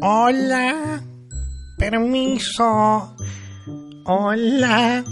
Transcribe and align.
Hola. 0.00 1.02
Permiso. 1.76 3.16
Hola. 4.04 5.04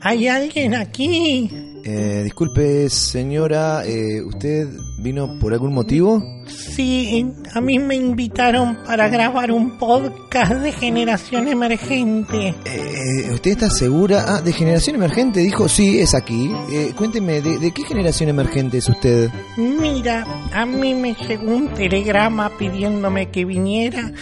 ¿Hay 0.00 0.28
alguien 0.28 0.74
aquí? 0.74 1.50
Eh, 1.90 2.20
disculpe, 2.22 2.90
señora, 2.90 3.82
eh, 3.86 4.20
¿usted 4.22 4.68
vino 4.98 5.38
por 5.38 5.54
algún 5.54 5.72
motivo? 5.72 6.22
Sí, 6.46 7.24
a 7.54 7.62
mí 7.62 7.78
me 7.78 7.94
invitaron 7.94 8.76
para 8.84 9.08
grabar 9.08 9.50
un 9.50 9.78
podcast 9.78 10.52
de 10.52 10.70
generación 10.72 11.48
emergente. 11.48 12.54
Eh, 12.66 13.30
¿Usted 13.32 13.52
está 13.52 13.70
segura? 13.70 14.22
Ah, 14.28 14.42
de 14.42 14.52
generación 14.52 14.96
emergente, 14.96 15.40
dijo, 15.40 15.66
sí, 15.66 15.98
es 15.98 16.14
aquí. 16.14 16.50
Eh, 16.70 16.92
cuénteme, 16.94 17.40
¿de, 17.40 17.58
de 17.58 17.70
qué 17.70 17.82
generación 17.84 18.28
emergente 18.28 18.76
es 18.76 18.88
usted? 18.90 19.30
Mira, 19.56 20.26
a 20.52 20.66
mí 20.66 20.92
me 20.92 21.14
llegó 21.14 21.56
un 21.56 21.68
telegrama 21.68 22.50
pidiéndome 22.58 23.30
que 23.30 23.46
viniera. 23.46 24.12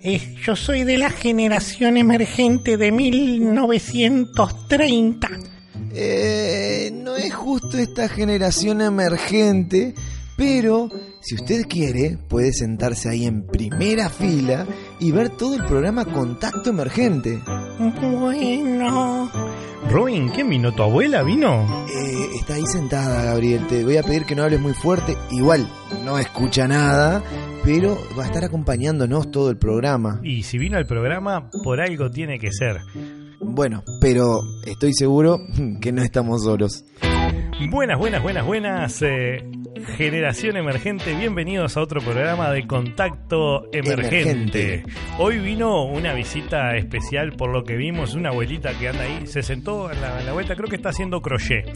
Eh, 0.00 0.34
yo 0.44 0.56
soy 0.56 0.82
de 0.82 0.98
la 0.98 1.10
generación 1.10 1.98
emergente 1.98 2.76
de 2.76 2.90
1930. 2.90 5.28
Eh, 5.98 6.45
es 7.26 7.34
justo 7.34 7.76
esta 7.78 8.08
generación 8.08 8.80
emergente, 8.80 9.94
pero 10.36 10.88
si 11.20 11.34
usted 11.34 11.66
quiere, 11.68 12.18
puede 12.28 12.52
sentarse 12.52 13.08
ahí 13.08 13.24
en 13.24 13.46
primera 13.46 14.08
fila 14.08 14.66
y 15.00 15.10
ver 15.10 15.30
todo 15.30 15.56
el 15.56 15.64
programa 15.64 16.04
Contacto 16.04 16.70
Emergente. 16.70 17.42
Bueno, 17.78 19.30
Robin, 19.90 20.28
¿quién 20.28 20.48
vino? 20.48 20.72
¿Tu 20.72 20.82
abuela 20.82 21.24
vino? 21.24 21.86
Eh, 21.88 22.36
está 22.38 22.54
ahí 22.54 22.66
sentada, 22.66 23.24
Gabriel. 23.24 23.66
Te 23.66 23.82
voy 23.82 23.96
a 23.96 24.04
pedir 24.04 24.24
que 24.24 24.36
no 24.36 24.44
hables 24.44 24.60
muy 24.60 24.74
fuerte. 24.74 25.16
Igual, 25.32 25.68
no 26.04 26.18
escucha 26.18 26.68
nada, 26.68 27.24
pero 27.64 27.98
va 28.16 28.22
a 28.22 28.26
estar 28.26 28.44
acompañándonos 28.44 29.32
todo 29.32 29.50
el 29.50 29.58
programa. 29.58 30.20
Y 30.22 30.44
si 30.44 30.58
vino 30.58 30.76
al 30.78 30.86
programa, 30.86 31.50
por 31.64 31.80
algo 31.80 32.08
tiene 32.10 32.38
que 32.38 32.52
ser. 32.52 32.82
Bueno, 33.40 33.82
pero 34.00 34.40
estoy 34.64 34.92
seguro 34.92 35.40
que 35.80 35.92
no 35.92 36.02
estamos 36.02 36.44
solos. 36.44 36.84
Buenas, 37.58 37.98
buenas, 37.98 38.22
buenas, 38.22 38.44
buenas. 38.44 39.02
eh, 39.02 39.42
generación 39.84 40.56
emergente, 40.56 41.14
bienvenidos 41.14 41.76
a 41.76 41.82
otro 41.82 42.00
programa 42.00 42.50
de 42.50 42.66
Contacto 42.66 43.66
Emergente. 43.72 44.74
Emergente. 44.74 44.84
Hoy 45.18 45.38
vino 45.38 45.84
una 45.84 46.14
visita 46.14 46.76
especial 46.76 47.32
por 47.32 47.50
lo 47.50 47.64
que 47.64 47.76
vimos, 47.76 48.14
una 48.14 48.30
abuelita 48.30 48.76
que 48.78 48.88
anda 48.88 49.02
ahí, 49.02 49.26
se 49.26 49.42
sentó 49.42 49.90
en 49.90 50.00
la, 50.00 50.20
en 50.20 50.26
la 50.26 50.32
vuelta, 50.32 50.56
creo 50.56 50.68
que 50.68 50.76
está 50.76 50.90
haciendo 50.90 51.20
crochet. 51.20 51.66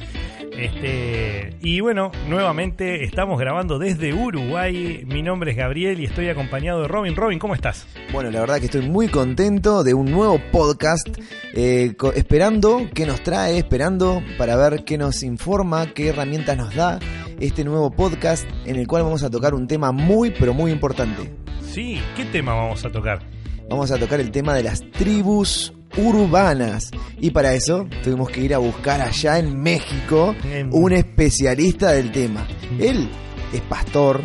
Este, 0.53 1.57
y 1.61 1.81
bueno, 1.81 2.11
nuevamente 2.29 3.05
estamos 3.05 3.39
grabando 3.39 3.79
desde 3.79 4.13
Uruguay. 4.13 5.05
Mi 5.07 5.23
nombre 5.23 5.53
es 5.53 5.57
Gabriel 5.57 6.01
y 6.01 6.05
estoy 6.05 6.29
acompañado 6.29 6.83
de 6.83 6.89
Robin. 6.89 7.17
Robin, 7.17 7.39
¿cómo 7.39 7.55
estás? 7.55 7.87
Bueno, 8.13 8.31
la 8.31 8.41
verdad 8.41 8.59
que 8.59 8.67
estoy 8.67 8.83
muy 8.83 9.09
contento 9.09 9.83
de 9.85 9.95
un 9.95 10.11
nuevo 10.11 10.41
podcast, 10.53 11.09
eh, 11.55 11.95
esperando 12.15 12.89
qué 12.93 13.07
nos 13.07 13.23
trae, 13.23 13.59
esperando 13.59 14.23
para 14.37 14.57
ver 14.57 14.85
qué 14.85 14.99
nos 14.99 15.23
informa, 15.23 15.93
qué 15.95 16.09
herramientas 16.09 16.57
nos 16.57 16.75
da 16.75 16.99
este 17.41 17.65
nuevo 17.65 17.91
podcast 17.91 18.45
en 18.67 18.77
el 18.77 18.87
cual 18.87 19.03
vamos 19.03 19.23
a 19.23 19.31
tocar 19.31 19.55
un 19.55 19.67
tema 19.67 19.93
muy, 19.93 20.31
pero 20.31 20.55
muy 20.55 20.71
importante. 20.71 21.33
Sí, 21.63 22.01
¿qué 22.17 22.25
tema 22.27 22.55
vamos 22.55 22.85
a 22.85 22.91
tocar? 22.91 23.21
Vamos 23.69 23.91
a 23.91 23.99
tocar 23.99 24.21
el 24.21 24.31
tema 24.31 24.55
de 24.55 24.65
las 24.65 24.83
tribus 24.91 25.73
urbanas. 25.97 26.91
Y 27.21 27.31
para 27.31 27.55
eso 27.55 27.87
tuvimos 28.03 28.31
que 28.31 28.41
ir 28.43 28.55
a 28.55 28.59
buscar 28.59 29.01
allá 29.01 29.39
en 29.39 29.61
México 29.61 30.35
un 30.71 30.93
especialista 30.93 31.93
del 31.93 32.11
tema. 32.13 32.47
Él 32.79 33.09
es 33.53 33.61
pastor, 33.63 34.21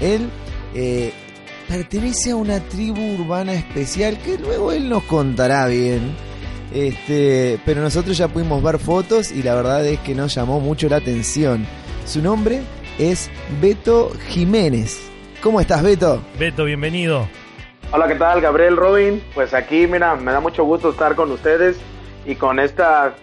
él 0.00 0.28
eh, 0.74 1.12
pertenece 1.68 2.32
a 2.32 2.36
una 2.36 2.60
tribu 2.60 3.00
urbana 3.14 3.54
especial 3.54 4.18
que 4.18 4.38
luego 4.38 4.72
él 4.72 4.88
nos 4.88 5.04
contará 5.04 5.66
bien. 5.66 6.14
Este, 6.74 7.60
pero 7.66 7.82
nosotros 7.82 8.16
ya 8.16 8.28
pudimos 8.28 8.62
ver 8.62 8.78
fotos 8.78 9.30
y 9.30 9.42
la 9.42 9.54
verdad 9.54 9.86
es 9.86 10.00
que 10.00 10.14
nos 10.14 10.34
llamó 10.34 10.58
mucho 10.58 10.88
la 10.88 10.96
atención. 10.96 11.66
Su 12.04 12.20
nombre 12.20 12.62
es 12.98 13.30
Beto 13.60 14.10
Jiménez. 14.28 15.10
¿Cómo 15.42 15.60
estás, 15.60 15.82
Beto? 15.82 16.20
Beto, 16.38 16.64
bienvenido. 16.64 17.28
Hola, 17.92 18.08
¿qué 18.08 18.16
tal? 18.16 18.40
Gabriel 18.40 18.76
Robin. 18.76 19.22
Pues 19.34 19.54
aquí, 19.54 19.86
mira, 19.86 20.16
me 20.16 20.32
da 20.32 20.40
mucho 20.40 20.64
gusto 20.64 20.90
estar 20.90 21.14
con 21.14 21.30
ustedes 21.30 21.76
y 22.26 22.34
con 22.34 22.58
esta 22.58 23.14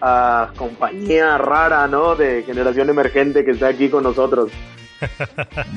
ah, 0.00 0.50
compañía 0.56 1.38
rara, 1.38 1.86
¿no? 1.88 2.14
De 2.14 2.44
generación 2.44 2.88
emergente 2.88 3.44
que 3.44 3.50
está 3.50 3.68
aquí 3.68 3.88
con 3.88 4.04
nosotros. 4.04 4.50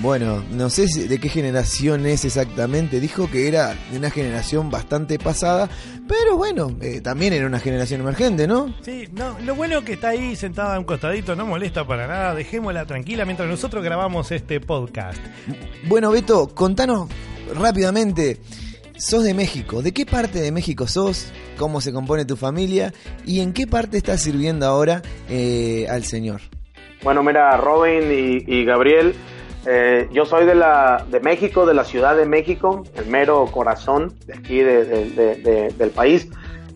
Bueno, 0.02 0.44
no 0.52 0.70
sé 0.70 0.86
de 1.08 1.20
qué 1.20 1.30
generación 1.30 2.06
es 2.06 2.26
exactamente. 2.26 3.00
Dijo 3.00 3.30
que 3.30 3.48
era 3.48 3.76
de 3.92 3.98
una 3.98 4.10
generación 4.10 4.70
bastante 4.70 5.18
pasada, 5.20 5.70
pero 6.08 6.38
bueno, 6.38 6.76
eh, 6.82 7.02
también 7.02 7.34
era 7.34 7.46
una 7.48 7.60
generación 7.60 8.02
emergente, 8.02 8.48
¿no? 8.48 8.74
Sí, 8.82 9.08
no, 9.14 9.38
lo 9.40 9.56
bueno 9.56 9.84
que 9.84 9.94
está 9.94 10.10
ahí 10.10 10.36
sentada 10.36 10.76
a 10.76 10.80
un 10.80 10.86
costadito, 10.86 11.36
no 11.36 11.46
molesta 11.46 11.86
para 11.86 12.08
nada, 12.08 12.36
dejémosla 12.36 12.86
tranquila 12.86 13.26
mientras 13.26 13.50
nosotros 13.50 13.84
grabamos 13.84 14.32
este 14.32 14.60
podcast. 14.60 15.20
Bueno, 15.88 16.12
Beto, 16.12 16.48
contanos 16.54 17.10
rápidamente. 17.56 18.40
Sos 18.96 19.24
de 19.24 19.34
México. 19.34 19.82
¿De 19.82 19.92
qué 19.92 20.06
parte 20.06 20.40
de 20.40 20.52
México 20.52 20.88
sos? 20.88 21.32
¿Cómo 21.58 21.82
se 21.82 21.92
compone 21.92 22.26
tu 22.26 22.36
familia? 22.36 22.94
¿Y 23.26 23.40
en 23.40 23.52
qué 23.52 23.66
parte 23.66 23.98
estás 23.98 24.22
sirviendo 24.22 24.68
ahora 24.68 25.02
eh, 25.30 25.88
al 25.90 26.04
Señor? 26.06 26.42
Bueno, 27.04 27.22
mira, 27.24 27.58
Robin 27.58 28.04
y, 28.12 28.44
y 28.48 28.66
Gabriel, 28.66 29.14
eh, 29.66 30.08
yo 30.12 30.26
soy 30.26 30.46
de 30.46 30.56
la 30.56 31.06
de 31.10 31.20
México, 31.20 31.66
de 31.66 31.74
la 31.74 31.84
Ciudad 31.84 32.16
de 32.16 32.26
México, 32.26 32.84
el 32.96 33.06
mero 33.08 33.46
corazón 33.52 34.14
de 34.26 34.34
aquí 34.34 34.60
de- 34.60 34.86
de- 34.86 35.10
de- 35.10 35.36
de- 35.36 35.70
del 35.72 35.90
país. 35.90 36.30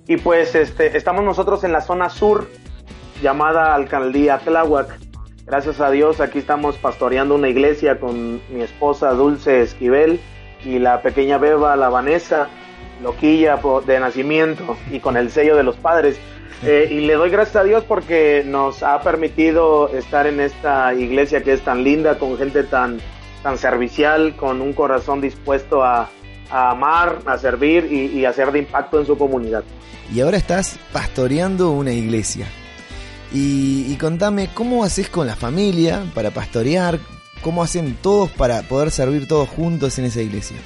Y 0.07 0.17
pues 0.17 0.55
este, 0.55 0.97
estamos 0.97 1.23
nosotros 1.23 1.63
en 1.63 1.71
la 1.71 1.81
zona 1.81 2.09
sur, 2.09 2.47
llamada 3.21 3.73
Alcaldía 3.73 4.39
Tláhuac. 4.39 4.97
Gracias 5.45 5.79
a 5.79 5.89
Dios, 5.91 6.19
aquí 6.19 6.39
estamos 6.39 6.77
pastoreando 6.77 7.35
una 7.35 7.47
iglesia 7.47 7.99
con 7.99 8.41
mi 8.49 8.61
esposa 8.61 9.11
Dulce 9.11 9.61
Esquivel 9.61 10.19
y 10.65 10.79
la 10.79 11.01
pequeña 11.01 11.37
beba, 11.37 11.75
la 11.77 11.87
Vanessa, 11.89 12.49
loquilla 13.01 13.57
de 13.85 13.99
nacimiento 13.99 14.75
y 14.91 14.99
con 14.99 15.15
el 15.15 15.29
sello 15.29 15.55
de 15.55 15.63
los 15.63 15.77
padres. 15.77 16.19
Eh, 16.63 16.87
y 16.91 17.01
le 17.01 17.13
doy 17.13 17.29
gracias 17.29 17.57
a 17.57 17.63
Dios 17.63 17.83
porque 17.83 18.43
nos 18.45 18.81
ha 18.81 19.01
permitido 19.01 19.89
estar 19.89 20.25
en 20.25 20.39
esta 20.39 20.93
iglesia 20.93 21.43
que 21.43 21.53
es 21.53 21.61
tan 21.61 21.83
linda, 21.83 22.17
con 22.17 22.37
gente 22.37 22.63
tan, 22.63 22.99
tan 23.43 23.57
servicial, 23.57 24.35
con 24.35 24.61
un 24.61 24.73
corazón 24.73 25.21
dispuesto 25.21 25.83
a, 25.83 26.09
a 26.49 26.71
amar, 26.71 27.19
a 27.25 27.37
servir 27.37 27.87
y, 27.91 28.19
y 28.19 28.25
a 28.25 28.33
ser 28.33 28.51
de 28.51 28.59
impacto 28.59 28.99
en 28.99 29.05
su 29.05 29.17
comunidad. 29.17 29.63
Y 30.13 30.21
ahora 30.21 30.37
estás 30.37 30.79
pastoreando 30.91 31.71
una 31.71 31.91
iglesia. 31.91 32.47
Y, 33.33 33.85
y 33.91 33.95
contame, 33.97 34.49
¿cómo 34.53 34.83
haces 34.83 35.09
con 35.09 35.27
la 35.27 35.35
familia 35.35 36.01
para 36.15 36.31
pastorear? 36.31 36.97
¿Cómo 37.41 37.61
hacen 37.61 37.97
todos 38.01 38.31
para 38.31 38.61
poder 38.63 38.89
servir 38.89 39.27
todos 39.27 39.49
juntos 39.49 39.99
en 39.99 40.05
esa 40.05 40.21
iglesia? 40.21 40.57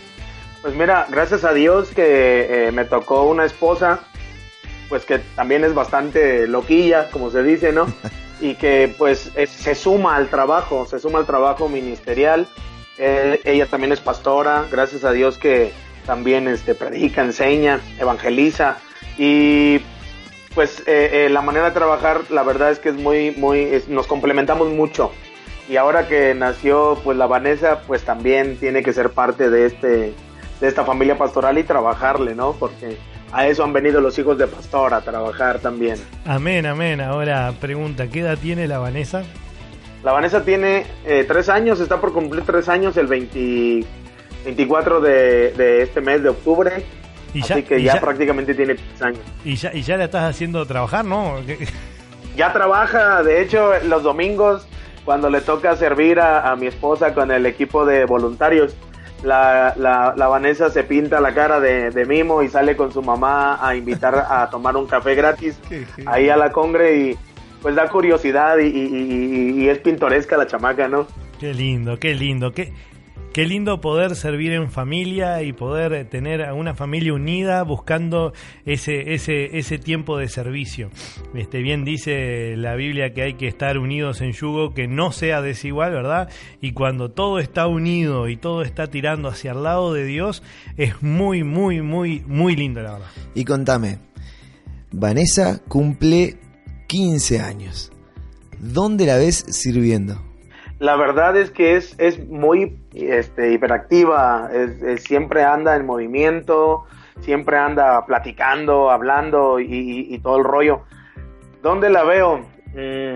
Pues 0.61 0.75
mira, 0.75 1.07
gracias 1.09 1.43
a 1.43 1.53
Dios 1.53 1.89
que 1.89 2.67
eh, 2.67 2.71
me 2.71 2.85
tocó 2.85 3.23
una 3.23 3.45
esposa, 3.45 4.01
pues 4.91 5.05
que 5.05 5.19
también 5.35 5.63
es 5.63 5.73
bastante 5.73 6.45
loquilla, 6.47 7.09
como 7.09 7.31
se 7.31 7.41
dice, 7.41 7.71
¿no? 7.71 7.87
Y 8.41 8.55
que 8.55 8.93
pues 8.97 9.31
es- 9.35 9.49
se 9.51 9.73
suma 9.75 10.15
al 10.17 10.27
trabajo, 10.27 10.85
se 10.85 10.99
suma 10.99 11.19
al 11.19 11.25
trabajo 11.25 11.69
ministerial. 11.69 12.47
Eh, 12.97 13.39
ella 13.45 13.67
también 13.67 13.91
es 13.93 13.99
pastora, 14.01 14.65
gracias 14.71 15.03
a 15.05 15.11
Dios 15.11 15.37
que 15.37 15.71
también 16.05 16.47
este, 16.47 16.75
predica, 16.75 17.21
enseña, 17.21 17.79
evangeliza. 17.99 18.77
Y 19.17 19.79
pues 20.55 20.79
eh, 20.87 21.25
eh, 21.25 21.29
la 21.29 21.41
manera 21.41 21.65
de 21.67 21.71
trabajar, 21.71 22.21
la 22.31 22.43
verdad 22.43 22.71
es 22.71 22.79
que 22.79 22.89
es 22.89 22.95
muy, 22.95 23.31
muy, 23.31 23.59
es- 23.61 23.87
nos 23.87 24.07
complementamos 24.07 24.69
mucho. 24.69 25.11
Y 25.69 25.77
ahora 25.77 26.07
que 26.07 26.33
nació 26.33 26.99
pues 27.03 27.17
la 27.17 27.27
Vanessa, 27.27 27.81
pues 27.87 28.03
también 28.03 28.57
tiene 28.57 28.83
que 28.83 28.91
ser 28.91 29.11
parte 29.11 29.49
de 29.49 29.67
este, 29.67 29.87
de 30.59 30.67
esta 30.67 30.83
familia 30.83 31.17
pastoral 31.17 31.57
y 31.59 31.63
trabajarle, 31.63 32.35
¿no? 32.35 32.53
Porque 32.59 32.97
a 33.31 33.47
eso 33.47 33.63
han 33.63 33.73
venido 33.73 34.01
los 34.01 34.17
hijos 34.19 34.37
de 34.37 34.47
pastor, 34.47 34.93
a 34.93 35.01
trabajar 35.01 35.59
también. 35.59 35.97
Amén, 36.25 36.65
amén. 36.65 37.01
Ahora 37.01 37.53
pregunta, 37.59 38.07
¿qué 38.07 38.19
edad 38.21 38.37
tiene 38.37 38.67
la 38.67 38.77
Vanessa? 38.79 39.23
La 40.03 40.11
Vanessa 40.11 40.43
tiene 40.43 40.85
eh, 41.05 41.25
tres 41.27 41.47
años, 41.49 41.79
está 41.79 42.01
por 42.01 42.11
cumplir 42.13 42.43
tres 42.43 42.67
años 42.69 42.97
el 42.97 43.07
20 43.07 43.85
24 44.43 44.99
de, 45.01 45.51
de 45.51 45.81
este 45.83 46.01
mes 46.01 46.23
de 46.23 46.29
octubre. 46.29 46.83
Y 47.33 47.41
ya- 47.43 47.55
así 47.55 47.63
que 47.63 47.79
y 47.79 47.83
ya, 47.83 47.93
ya- 47.95 48.01
prácticamente 48.01 48.53
tiene 48.55 48.75
tres 48.75 49.01
años. 49.01 49.19
Y 49.45 49.55
ya, 49.55 49.71
y 49.73 49.81
ya 49.83 49.97
la 49.97 50.05
estás 50.05 50.23
haciendo 50.29 50.65
trabajar, 50.65 51.05
¿no? 51.05 51.35
¿Qué- 51.45 51.67
Ya 52.35 52.51
trabaja, 52.51 53.21
de 53.23 53.41
hecho, 53.41 53.71
los 53.87 54.01
domingos, 54.03 54.65
cuando 55.05 55.29
le 55.29 55.41
toca 55.41 55.75
servir 55.75 56.19
a, 56.19 56.51
a 56.51 56.55
mi 56.55 56.65
esposa 56.67 57.13
con 57.13 57.29
el 57.31 57.45
equipo 57.45 57.85
de 57.85 58.05
voluntarios, 58.05 58.75
la, 59.23 59.73
la, 59.77 60.13
la 60.17 60.27
Vanessa 60.27 60.69
se 60.69 60.83
pinta 60.83 61.19
la 61.21 61.33
cara 61.33 61.59
de, 61.59 61.91
de 61.91 62.05
mimo 62.05 62.41
y 62.43 62.47
sale 62.49 62.75
con 62.75 62.91
su 62.91 63.01
mamá 63.01 63.59
a 63.65 63.75
invitar 63.75 64.15
a 64.29 64.49
tomar 64.49 64.75
un 64.77 64.87
café 64.87 65.15
gratis 65.15 65.59
ahí 66.07 66.29
a 66.29 66.37
la 66.37 66.51
congre 66.51 66.97
y 66.97 67.17
pues 67.61 67.75
da 67.75 67.87
curiosidad 67.89 68.57
y, 68.57 68.65
y- 68.67 69.53
y- 69.57 69.63
y 69.63 69.69
es 69.69 69.77
pintoresca 69.79 70.37
la 70.37 70.47
chamaca, 70.47 70.87
¿no? 70.87 71.05
Qué 71.39 71.53
lindo, 71.53 71.97
qué 71.99 72.15
lindo, 72.15 72.51
qué, 72.53 72.73
qué 73.33 73.45
lindo 73.45 73.79
poder 73.79 74.15
servir 74.15 74.51
en 74.51 74.69
familia 74.69 75.41
y 75.43 75.53
poder 75.53 76.07
tener 76.09 76.43
a 76.43 76.53
una 76.53 76.75
familia 76.75 77.13
unida 77.13 77.63
buscando 77.63 78.33
ese, 78.65 79.13
ese, 79.13 79.57
ese 79.57 79.77
tiempo 79.77 80.17
de 80.17 80.27
servicio. 80.27 80.89
Este, 81.33 81.59
bien 81.59 81.85
dice 81.85 82.55
la 82.57 82.75
Biblia 82.75 83.13
que 83.13 83.23
hay 83.23 83.33
que 83.35 83.47
estar 83.47 83.77
unidos 83.77 84.21
en 84.21 84.33
yugo, 84.33 84.73
que 84.73 84.87
no 84.87 85.11
sea 85.11 85.41
desigual, 85.41 85.93
¿verdad? 85.93 86.29
Y 86.61 86.73
cuando 86.73 87.11
todo 87.11 87.39
está 87.39 87.67
unido 87.67 88.27
y 88.27 88.37
todo 88.37 88.63
está 88.63 88.87
tirando 88.87 89.29
hacia 89.29 89.51
el 89.51 89.63
lado 89.63 89.93
de 89.93 90.05
Dios, 90.05 90.43
es 90.77 91.01
muy, 91.01 91.43
muy, 91.43 91.81
muy, 91.81 92.23
muy 92.27 92.55
lindo, 92.55 92.81
la 92.81 92.93
verdad. 92.93 93.11
Y 93.33 93.45
contame, 93.45 93.99
Vanessa 94.91 95.61
cumple 95.67 96.37
15 96.87 97.39
años. 97.39 97.91
¿Dónde 98.59 99.05
la 99.05 99.17
ves 99.17 99.45
sirviendo? 99.49 100.30
La 100.81 100.95
verdad 100.95 101.37
es 101.37 101.51
que 101.51 101.75
es, 101.75 101.93
es 101.99 102.27
muy 102.27 102.75
este, 102.95 103.51
hiperactiva, 103.53 104.49
es- 104.51 105.03
siempre 105.03 105.43
anda 105.43 105.75
en 105.75 105.85
movimiento, 105.85 106.85
siempre 107.19 107.55
anda 107.57 108.03
platicando, 108.07 108.89
hablando 108.89 109.59
y, 109.59 109.65
y- 109.71 110.15
y 110.15 110.17
todo 110.17 110.37
el 110.39 110.43
rollo. 110.43 110.81
¿Dónde 111.61 111.91
la 111.91 112.03
veo? 112.03 112.39
Mm, 112.73 113.15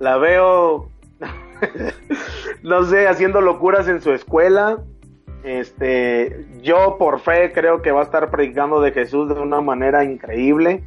la 0.00 0.18
veo, 0.18 0.90
no 2.62 2.82
sé, 2.84 3.08
haciendo 3.08 3.40
locuras 3.40 3.88
en 3.88 4.02
su 4.02 4.12
escuela. 4.12 4.78
Este, 5.44 6.44
yo 6.60 6.96
por 6.98 7.20
fe 7.20 7.52
creo 7.54 7.80
que 7.80 7.90
va 7.90 8.00
a 8.00 8.04
estar 8.04 8.30
predicando 8.30 8.82
de 8.82 8.92
Jesús 8.92 9.34
de 9.34 9.40
una 9.40 9.62
manera 9.62 10.04
increíble 10.04 10.84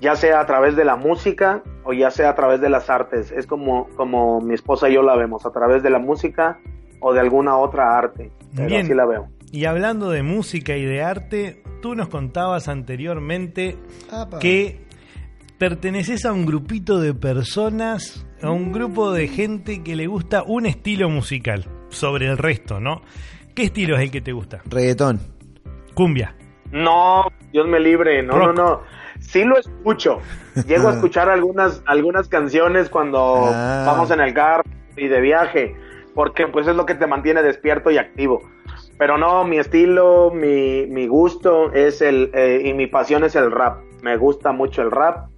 ya 0.00 0.16
sea 0.16 0.40
a 0.40 0.46
través 0.46 0.76
de 0.76 0.84
la 0.84 0.96
música 0.96 1.62
o 1.84 1.92
ya 1.92 2.10
sea 2.10 2.30
a 2.30 2.34
través 2.34 2.60
de 2.60 2.70
las 2.70 2.88
artes. 2.90 3.32
Es 3.32 3.46
como, 3.46 3.88
como 3.96 4.40
mi 4.40 4.54
esposa 4.54 4.88
y 4.88 4.94
yo 4.94 5.02
la 5.02 5.16
vemos, 5.16 5.44
a 5.46 5.50
través 5.50 5.82
de 5.82 5.90
la 5.90 5.98
música 5.98 6.58
o 7.00 7.12
de 7.12 7.20
alguna 7.20 7.56
otra 7.56 7.96
arte. 7.96 8.30
Pero 8.54 8.68
Bien. 8.68 8.84
así 8.84 8.94
la 8.94 9.06
veo. 9.06 9.28
Y 9.52 9.64
hablando 9.64 10.10
de 10.10 10.22
música 10.22 10.76
y 10.76 10.84
de 10.84 11.02
arte, 11.02 11.62
tú 11.82 11.94
nos 11.94 12.08
contabas 12.08 12.68
anteriormente 12.68 13.76
que 14.40 14.86
perteneces 15.58 16.24
a 16.24 16.32
un 16.32 16.46
grupito 16.46 17.00
de 17.00 17.14
personas, 17.14 18.26
a 18.42 18.50
un 18.50 18.72
grupo 18.72 19.12
de 19.12 19.28
gente 19.28 19.82
que 19.82 19.96
le 19.96 20.06
gusta 20.06 20.42
un 20.46 20.66
estilo 20.66 21.10
musical 21.10 21.66
sobre 21.88 22.26
el 22.26 22.38
resto, 22.38 22.80
¿no? 22.80 23.02
¿Qué 23.54 23.64
estilo 23.64 23.96
es 23.96 24.02
el 24.02 24.10
que 24.10 24.20
te 24.20 24.32
gusta? 24.32 24.62
Reggaetón. 24.66 25.18
Cumbia. 25.94 26.34
No, 26.70 27.24
Dios 27.52 27.66
me 27.66 27.80
libre, 27.80 28.22
no, 28.22 28.38
Rock. 28.38 28.56
no, 28.56 28.64
no. 28.64 28.80
Sí 29.30 29.44
lo 29.44 29.56
escucho. 29.58 30.18
Llego 30.66 30.88
a 30.88 30.92
escuchar 30.94 31.28
algunas, 31.28 31.82
algunas 31.86 32.28
canciones 32.28 32.88
cuando 32.90 33.48
Ah. 33.52 33.84
vamos 33.86 34.10
en 34.10 34.20
el 34.20 34.34
carro 34.34 34.64
y 34.96 35.06
de 35.06 35.20
viaje, 35.20 35.76
porque 36.14 36.48
pues 36.48 36.66
es 36.66 36.74
lo 36.74 36.84
que 36.84 36.96
te 36.96 37.06
mantiene 37.06 37.42
despierto 37.42 37.90
y 37.92 37.98
activo. 37.98 38.42
Pero 38.98 39.16
no, 39.18 39.44
mi 39.44 39.58
estilo, 39.58 40.30
mi, 40.34 40.86
mi 40.88 41.06
gusto 41.06 41.72
es 41.72 42.02
el, 42.02 42.30
eh, 42.34 42.62
y 42.64 42.74
mi 42.74 42.86
pasión 42.88 43.22
es 43.24 43.36
el 43.36 43.50
rap. 43.52 43.78
Me 44.02 44.16
gusta 44.16 44.50
mucho 44.52 44.82
el 44.82 44.90
rap. 44.90 45.28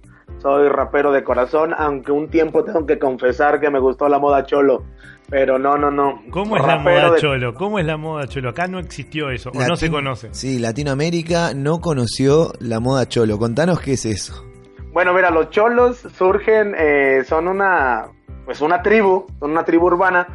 Soy 0.43 0.67
rapero 0.67 1.11
de 1.11 1.23
corazón, 1.23 1.73
aunque 1.75 2.11
un 2.11 2.29
tiempo 2.29 2.63
tengo 2.63 2.85
que 2.85 2.99
confesar 2.99 3.59
que 3.59 3.71
me 3.71 3.79
gustó 3.79 4.07
la 4.09 4.19
moda 4.19 4.45
cholo. 4.45 4.83
Pero 5.29 5.57
no, 5.57 5.77
no, 5.77 5.89
no. 5.89 6.21
¿Cómo 6.31 6.57
es 6.57 6.67
la 6.67 6.77
moda 6.77 7.11
de- 7.11 7.19
cholo? 7.19 7.53
¿Cómo 7.55 7.79
es 7.79 7.85
la 7.85 7.95
moda 7.97 8.27
cholo? 8.27 8.49
Acá 8.49 8.67
no 8.67 8.77
existió 8.77 9.29
eso, 9.31 9.49
o 9.49 9.53
no 9.53 9.61
Latin- 9.61 9.77
se 9.77 9.89
conoce. 9.89 10.27
Sí, 10.33 10.59
Latinoamérica 10.59 11.53
no 11.55 11.79
conoció 11.79 12.51
la 12.59 12.79
moda 12.81 13.07
cholo. 13.07 13.39
Contanos 13.39 13.79
qué 13.79 13.93
es 13.93 14.05
eso. 14.05 14.45
Bueno, 14.91 15.13
mira, 15.13 15.31
los 15.31 15.49
cholos 15.49 15.97
surgen, 16.15 16.75
eh, 16.77 17.23
son 17.25 17.47
una, 17.47 18.07
pues 18.45 18.59
una 18.61 18.83
tribu, 18.83 19.25
son 19.39 19.51
una 19.51 19.63
tribu 19.63 19.85
urbana 19.87 20.27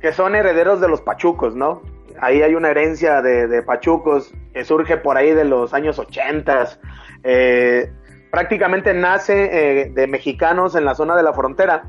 que 0.00 0.12
son 0.12 0.36
herederos 0.36 0.80
de 0.80 0.88
los 0.88 1.00
pachucos, 1.00 1.56
¿no? 1.56 1.80
Ahí 2.20 2.42
hay 2.42 2.54
una 2.54 2.68
herencia 2.70 3.22
de, 3.22 3.48
de 3.48 3.62
pachucos 3.62 4.30
que 4.52 4.64
surge 4.64 4.98
por 4.98 5.16
ahí 5.16 5.32
de 5.32 5.44
los 5.46 5.72
años 5.72 5.98
ochentas. 5.98 6.78
Eh, 7.24 7.90
prácticamente 8.30 8.94
nace 8.94 9.82
eh, 9.82 9.90
de 9.90 10.06
mexicanos 10.06 10.74
en 10.74 10.84
la 10.84 10.94
zona 10.94 11.16
de 11.16 11.22
la 11.22 11.32
frontera. 11.32 11.84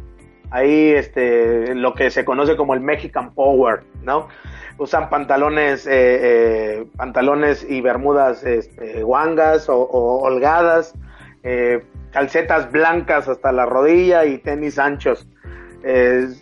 Ahí, 0.51 0.89
este, 0.89 1.75
lo 1.75 1.93
que 1.93 2.09
se 2.09 2.25
conoce 2.25 2.55
como 2.55 2.73
el 2.73 2.79
Mexican 2.79 3.35
Power, 3.35 3.83
¿no? 4.01 4.29
Usan 4.79 5.09
pantalones, 5.09 5.85
eh, 5.85 5.91
eh, 5.91 6.85
pantalones 6.97 7.63
y 7.69 7.81
bermudas, 7.81 8.43
este, 8.43 9.03
guangas 9.03 9.69
o, 9.69 9.77
o 9.77 10.23
holgadas, 10.23 10.95
eh, 11.43 11.83
calcetas 12.11 12.71
blancas 12.71 13.27
hasta 13.27 13.51
la 13.51 13.67
rodilla 13.67 14.25
y 14.25 14.39
tenis 14.39 14.79
anchos. 14.79 15.27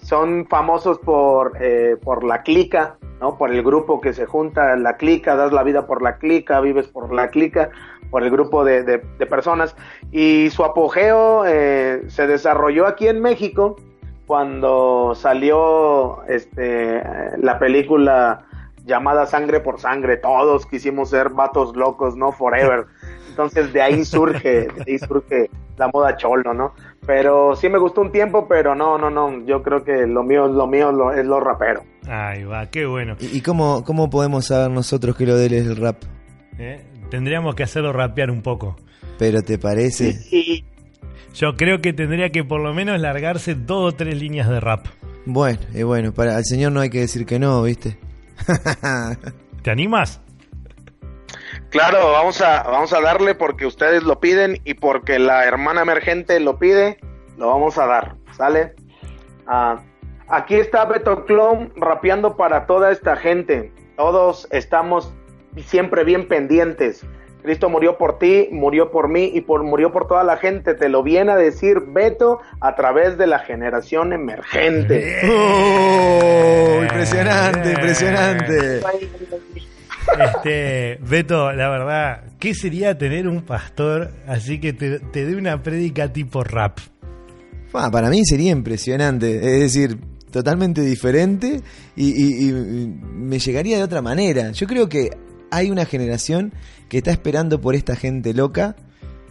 Son 0.03 0.47
famosos 0.47 0.97
por, 0.99 1.57
por 2.01 2.23
la 2.23 2.41
clica, 2.41 2.95
¿no? 3.19 3.37
Por 3.37 3.51
el 3.51 3.61
grupo 3.61 4.01
que 4.01 4.13
se 4.13 4.25
junta, 4.25 4.75
la 4.77 4.97
clica, 4.97 5.35
das 5.35 5.51
la 5.51 5.61
vida 5.61 5.85
por 5.85 6.01
la 6.01 6.17
clica, 6.17 6.59
vives 6.59 6.87
por 6.87 7.13
la 7.13 7.29
clica, 7.29 7.69
por 8.09 8.23
el 8.23 8.29
grupo 8.31 8.63
de, 8.63 8.83
de- 8.83 9.01
de 9.19 9.25
personas. 9.25 9.75
Y 10.11 10.49
su 10.51 10.63
apogeo 10.63 11.45
eh, 11.45 12.03
se 12.07 12.27
desarrolló 12.27 12.85
aquí 12.87 13.07
en 13.07 13.21
México 13.21 13.75
cuando 14.25 15.13
salió 15.15 16.23
este, 16.27 17.01
la 17.37 17.57
película 17.59 18.45
llamada 18.85 19.25
Sangre 19.25 19.59
por 19.61 19.79
Sangre. 19.79 20.17
Todos 20.17 20.65
quisimos 20.65 21.09
ser 21.09 21.29
vatos 21.29 21.75
locos, 21.75 22.15
¿no? 22.17 22.31
Forever. 22.31 22.85
Entonces 23.29 23.71
de 23.71 23.81
ahí 23.81 24.03
surge, 24.03 24.67
de 24.67 24.83
ahí 24.87 24.97
surge 24.99 25.49
la 25.77 25.87
moda 25.93 26.17
cholo, 26.17 26.53
¿no? 26.53 26.73
Pero 27.05 27.55
sí 27.55 27.69
me 27.69 27.77
gustó 27.77 28.01
un 28.01 28.11
tiempo, 28.11 28.47
pero 28.49 28.75
no, 28.75 28.97
no, 28.97 29.09
no. 29.09 29.45
Yo 29.45 29.61
creo 29.63 29.83
que 29.83 30.07
lo 30.07 30.23
mío, 30.23 30.47
lo 30.47 30.67
mío 30.67 30.91
lo- 30.91 31.13
es 31.13 31.25
lo 31.25 31.39
rapero. 31.39 31.83
Ahí 32.09 32.43
va, 32.43 32.65
qué 32.65 32.85
bueno. 32.85 33.15
¿Y, 33.19 33.37
y 33.37 33.41
cómo, 33.41 33.83
cómo 33.85 34.09
podemos 34.09 34.47
saber 34.47 34.71
nosotros 34.71 35.15
que 35.15 35.25
lo 35.25 35.35
de 35.37 35.45
él 35.45 35.53
es 35.53 35.67
el 35.67 35.75
rap? 35.77 35.97
¿eh? 36.57 36.83
Tendríamos 37.09 37.55
que 37.55 37.63
hacerlo 37.63 37.93
rapear 37.93 38.31
un 38.31 38.41
poco. 38.41 38.75
¿Pero 39.17 39.41
te 39.41 39.57
parece? 39.57 40.63
Yo 41.33 41.55
creo 41.55 41.81
que 41.81 41.93
tendría 41.93 42.29
que 42.31 42.43
por 42.43 42.61
lo 42.61 42.73
menos 42.73 42.99
largarse 42.99 43.55
dos 43.55 43.93
o 43.93 43.95
tres 43.95 44.19
líneas 44.19 44.49
de 44.49 44.59
rap. 44.59 44.87
Bueno, 45.25 45.59
y 45.73 45.83
bueno, 45.83 46.13
para 46.13 46.37
al 46.37 46.45
señor 46.45 46.71
no 46.71 46.79
hay 46.79 46.89
que 46.89 46.99
decir 46.99 47.25
que 47.25 47.37
no, 47.37 47.61
¿viste? 47.63 47.97
¿Te 49.61 49.71
animas? 49.71 50.21
Claro, 51.69 52.11
vamos 52.11 52.41
a, 52.41 52.63
vamos 52.63 52.93
a 52.93 53.01
darle 53.01 53.35
porque 53.35 53.65
ustedes 53.65 54.03
lo 54.03 54.19
piden 54.19 54.61
y 54.63 54.75
porque 54.75 55.19
la 55.19 55.43
hermana 55.45 55.81
emergente 55.81 56.39
lo 56.39 56.57
pide, 56.57 56.97
lo 57.37 57.47
vamos 57.47 57.77
a 57.77 57.85
dar, 57.85 58.15
¿sale? 58.31 58.73
Ah, 59.45 59.81
aquí 60.29 60.55
está 60.55 60.85
Beto 60.85 61.25
Clon 61.25 61.73
rapeando 61.75 62.37
para 62.37 62.65
toda 62.65 62.91
esta 62.91 63.17
gente. 63.17 63.73
Todos 63.97 64.47
estamos 64.51 65.13
siempre 65.63 66.03
bien 66.03 66.27
pendientes. 66.27 67.05
Cristo 67.43 67.69
murió 67.69 67.97
por 67.97 68.19
ti, 68.19 68.49
murió 68.51 68.91
por 68.91 69.07
mí 69.07 69.31
y 69.33 69.41
por, 69.41 69.63
murió 69.63 69.91
por 69.91 70.07
toda 70.07 70.23
la 70.25 70.35
gente. 70.37 70.73
Te 70.73 70.89
lo 70.89 71.01
viene 71.03 71.31
a 71.31 71.35
decir 71.37 71.79
Beto 71.87 72.39
a 72.59 72.75
través 72.75 73.17
de 73.17 73.25
la 73.27 73.39
generación 73.39 74.11
emergente. 74.11 75.15
¡Oh! 75.29 76.79
Impresionante, 76.81 77.69
impresionante. 77.69 78.81
Este, 80.19 80.97
Beto, 81.01 81.51
la 81.53 81.69
verdad, 81.69 82.23
¿qué 82.39 82.53
sería 82.53 82.97
tener 82.97 83.27
un 83.27 83.41
pastor 83.43 84.09
así 84.27 84.59
que 84.59 84.73
te, 84.73 84.99
te 84.99 85.25
dé 85.25 85.35
una 85.35 85.61
prédica 85.61 86.11
tipo 86.11 86.43
rap? 86.43 86.79
Ah, 87.73 87.89
para 87.91 88.09
mí 88.09 88.25
sería 88.25 88.51
impresionante, 88.51 89.35
es 89.37 89.59
decir, 89.59 89.97
totalmente 90.31 90.81
diferente 90.81 91.61
y, 91.95 92.07
y- 92.09 92.49
y 92.49 92.51
me 93.13 93.37
llegaría 93.39 93.77
de 93.77 93.83
otra 93.83 94.01
manera. 94.01 94.51
Yo 94.51 94.65
creo 94.65 94.87
que 94.89 95.09
hay 95.51 95.71
una 95.71 95.85
generación 95.85 96.53
que 96.89 96.97
está 96.97 97.11
esperando 97.11 97.61
por 97.61 97.75
esta 97.75 97.95
gente 97.95 98.33
loca 98.33 98.75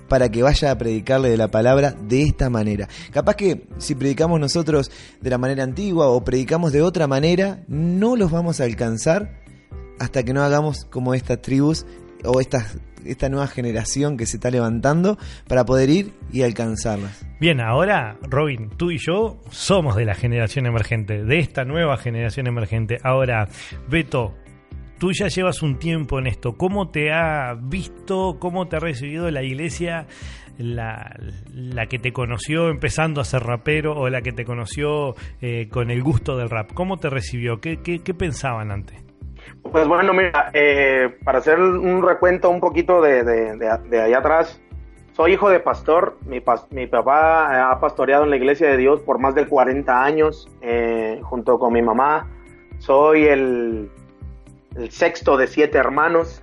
para 0.09 0.29
que 0.29 0.43
vaya 0.43 0.71
a 0.71 0.79
predicarle 0.79 1.31
de 1.31 1.37
la 1.37 1.51
palabra 1.51 1.93
de 1.93 2.23
esta 2.23 2.49
manera. 2.49 2.89
Capaz 3.11 3.35
que 3.35 3.67
si 3.79 3.95
predicamos 3.95 4.39
nosotros 4.39 4.91
de 5.21 5.31
la 5.31 5.39
manera 5.39 5.65
antigua 5.65 6.09
o 6.09 6.25
predicamos 6.25 6.73
de 6.73 6.83
otra 6.83 7.07
manera, 7.07 7.65
no 7.69 8.17
los 8.17 8.31
vamos 8.31 8.61
a 8.61 8.65
alcanzar 8.65 9.41
hasta 9.99 10.23
que 10.23 10.33
no 10.33 10.43
hagamos 10.43 10.85
como 10.85 11.15
estas 11.15 11.43
tribus 11.43 11.87
o 12.25 12.41
esta 12.41 13.29
nueva 13.29 13.47
generación 13.47 14.17
que 14.17 14.27
se 14.27 14.37
está 14.37 14.51
levantando 14.51 15.19
para 15.49 15.65
poder 15.65 15.91
ir 15.91 16.13
y 16.33 16.43
alcanzarlas. 16.43 17.27
Bien, 17.41 17.61
ahora, 17.61 18.17
Robin, 18.23 18.71
tú 18.77 18.91
y 18.91 18.99
yo 18.99 19.41
somos 19.51 19.97
de 19.97 20.05
la 20.05 20.15
generación 20.15 20.67
emergente, 20.67 21.25
de 21.25 21.39
esta 21.39 21.65
nueva 21.65 21.97
generación 21.97 22.47
emergente. 22.47 22.99
Ahora, 23.03 23.49
Beto, 23.89 24.35
tú 24.99 25.13
ya 25.13 25.29
llevas 25.29 25.63
un 25.63 25.79
tiempo 25.79 26.19
en 26.19 26.27
esto. 26.27 26.57
¿Cómo 26.57 26.91
te 26.91 27.13
ha 27.13 27.55
visto, 27.61 28.37
cómo 28.39 28.69
te 28.69 28.77
ha 28.77 28.81
recibido 28.81 29.31
la 29.31 29.43
iglesia, 29.43 30.07
la, 30.59 31.15
que 31.89 31.99
te 31.99 32.13
conoció 32.13 32.69
empezando 32.69 33.21
a 33.21 33.25
ser 33.25 33.43
rapero 33.43 33.95
o 33.95 34.09
la 34.09 34.23
que 34.23 34.33
te 34.33 34.45
conoció 34.45 35.15
eh, 35.41 35.69
con 35.71 35.91
el 35.91 36.03
gusto 36.03 36.37
del 36.37 36.51
rap? 36.51 36.73
¿Cómo 36.75 36.99
te 36.99 37.11
recibió? 37.11 37.61
¿Qué, 37.61 37.81
qué, 37.83 38.15
pensaban 38.15 38.71
antes? 38.71 39.05
Pues 39.63 39.87
bueno, 39.87 40.13
mira, 40.13 40.51
eh, 40.55 41.17
para 41.25 41.39
hacer 41.39 41.61
un 41.61 42.03
recuento 42.03 42.51
un 42.51 42.61
poquito 42.61 43.01
de, 43.01 43.23
de, 43.25 44.01
allá 44.01 44.19
atrás, 44.19 44.61
soy 45.13 45.33
hijo 45.33 45.49
de 45.51 45.61
pastor, 45.61 46.19
mi, 46.27 46.43
mi, 46.71 46.87
papá 46.87 47.71
ha 47.71 47.81
pastoreado 47.81 48.25
en 48.25 48.31
la 48.31 48.37
iglesia 48.37 48.69
de 48.69 48.77
Dios 48.77 49.01
por 49.01 49.19
más 49.19 49.35
de 49.35 49.47
40 49.47 50.03
años, 50.03 50.49
eh, 50.63 51.21
junto 51.23 51.59
con 51.59 51.73
mi 51.73 51.83
mamá. 51.83 52.29
Soy 52.79 53.25
el, 53.25 53.89
el 54.77 54.91
sexto 54.91 55.37
de 55.37 55.47
siete 55.47 55.79
hermanos, 55.79 56.43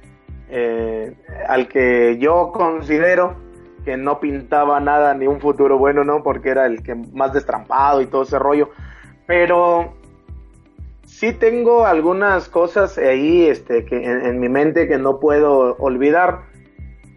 eh, 0.50 1.16
al 1.48 1.68
que 1.68 2.18
yo 2.20 2.52
considero 2.54 3.36
que 3.86 3.98
no 3.98 4.20
pintaba 4.20 4.80
nada 4.80 5.14
ni 5.14 5.28
un 5.28 5.40
futuro 5.40 5.78
bueno, 5.78 6.04
¿no? 6.04 6.24
Porque 6.24 6.50
era 6.50 6.66
el 6.66 6.84
que 6.84 6.96
más 6.96 7.34
destrampado 7.34 8.02
y 8.02 8.08
todo 8.08 8.24
ese 8.24 8.40
rollo. 8.40 8.70
Pero 9.28 9.94
sí 11.06 11.34
tengo 11.34 11.86
algunas 11.86 12.50
cosas 12.50 12.98
ahí 12.98 13.46
este, 13.46 13.86
que 13.86 14.04
en, 14.04 14.40
mi 14.40 14.50
mente 14.50 14.88
que 14.88 14.98
no 14.98 15.20
puedo 15.20 15.76
olvidar 15.78 16.42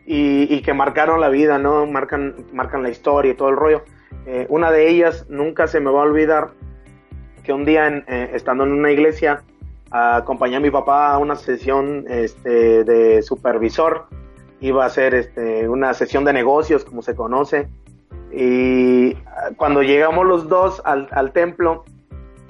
y, 0.07 0.61
que 0.63 0.73
marcaron 0.73 1.21
la 1.21 1.29
vida, 1.29 1.59
¿no? 1.59 1.87
Marcan, 1.87 2.35
marcan 2.53 2.83
la 2.83 2.91
historia 2.91 3.33
y 3.33 3.35
todo 3.35 3.49
el 3.49 3.57
rollo. 3.57 3.85
Eh, 4.27 4.47
una 4.49 4.71
de 4.71 4.89
ellas 4.89 5.27
nunca 5.29 5.67
se 5.67 5.81
me 5.81 5.91
va 5.91 6.01
a 6.01 6.05
olvidar 6.05 6.51
que 7.43 7.53
un 7.53 7.65
día 7.65 7.89
eh, 7.89 8.31
estando 8.33 8.65
en 8.65 8.73
una 8.73 8.91
iglesia 8.91 9.43
acompañé 9.91 10.57
a 10.57 10.61
mi 10.61 10.71
papá 10.71 11.13
a 11.13 11.19
una 11.19 11.37
sesión 11.37 12.05
este, 12.09 12.85
de 12.85 13.23
supervisor. 13.23 14.07
Iba 14.61 14.85
a 14.85 14.91
ser 14.91 15.15
este, 15.15 15.69
una 15.69 15.95
sesión 15.95 16.25
de 16.25 16.33
negocios, 16.33 16.85
como 16.85 17.03
se 17.03 17.15
conoce. 17.15 17.69
Y 18.33 19.15
cuando 19.57 19.83
llegamos 19.83 20.27
los 20.27 20.49
dos 20.49 20.83
al, 20.85 21.33
templo, 21.33 21.85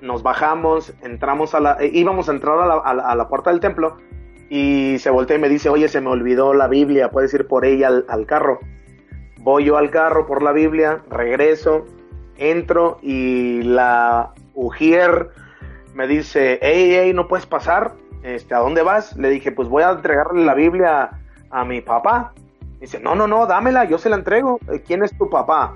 nos 0.00 0.22
bajamos, 0.22 0.94
entramos 1.02 1.54
a 1.54 1.60
la, 1.60 1.78
íbamos 1.84 2.28
a 2.28 2.32
entrar 2.32 2.58
a 2.58 3.14
la, 3.14 3.28
puerta 3.28 3.50
del 3.50 3.60
templo 3.60 3.96
y 4.48 4.98
se 4.98 5.10
voltea 5.10 5.36
y 5.36 5.40
me 5.40 5.48
dice, 5.48 5.68
oye, 5.68 5.88
se 5.88 6.00
me 6.00 6.08
olvidó 6.08 6.54
la 6.54 6.68
Biblia, 6.68 7.10
puedes 7.10 7.34
ir 7.34 7.46
por 7.46 7.64
ella 7.64 7.88
al, 7.88 8.04
al 8.08 8.26
carro. 8.26 8.60
Voy 9.38 9.64
yo 9.64 9.76
al 9.76 9.90
carro 9.90 10.26
por 10.26 10.42
la 10.42 10.52
Biblia, 10.52 11.02
regreso, 11.10 11.84
entro 12.38 12.98
y 13.02 13.62
la 13.62 14.32
Ujier 14.54 15.30
me 15.96 16.06
dice, 16.06 16.58
hey, 16.60 16.90
hey, 16.92 17.12
no 17.14 17.26
puedes 17.26 17.46
pasar, 17.46 17.94
este, 18.22 18.54
¿a 18.54 18.58
dónde 18.58 18.82
vas? 18.82 19.16
Le 19.16 19.30
dije, 19.30 19.50
pues 19.50 19.66
voy 19.68 19.82
a 19.82 19.92
entregarle 19.92 20.44
la 20.44 20.52
Biblia 20.52 21.10
a, 21.50 21.64
mi 21.64 21.80
papá. 21.80 22.34
Dice, 22.80 23.00
no, 23.00 23.14
no, 23.14 23.26
no, 23.26 23.46
dámela, 23.46 23.84
yo 23.84 23.96
se 23.96 24.10
la 24.10 24.16
entrego. 24.16 24.60
Eh, 24.70 24.82
¿Quién 24.86 25.02
es 25.02 25.16
tu 25.16 25.30
papá? 25.30 25.74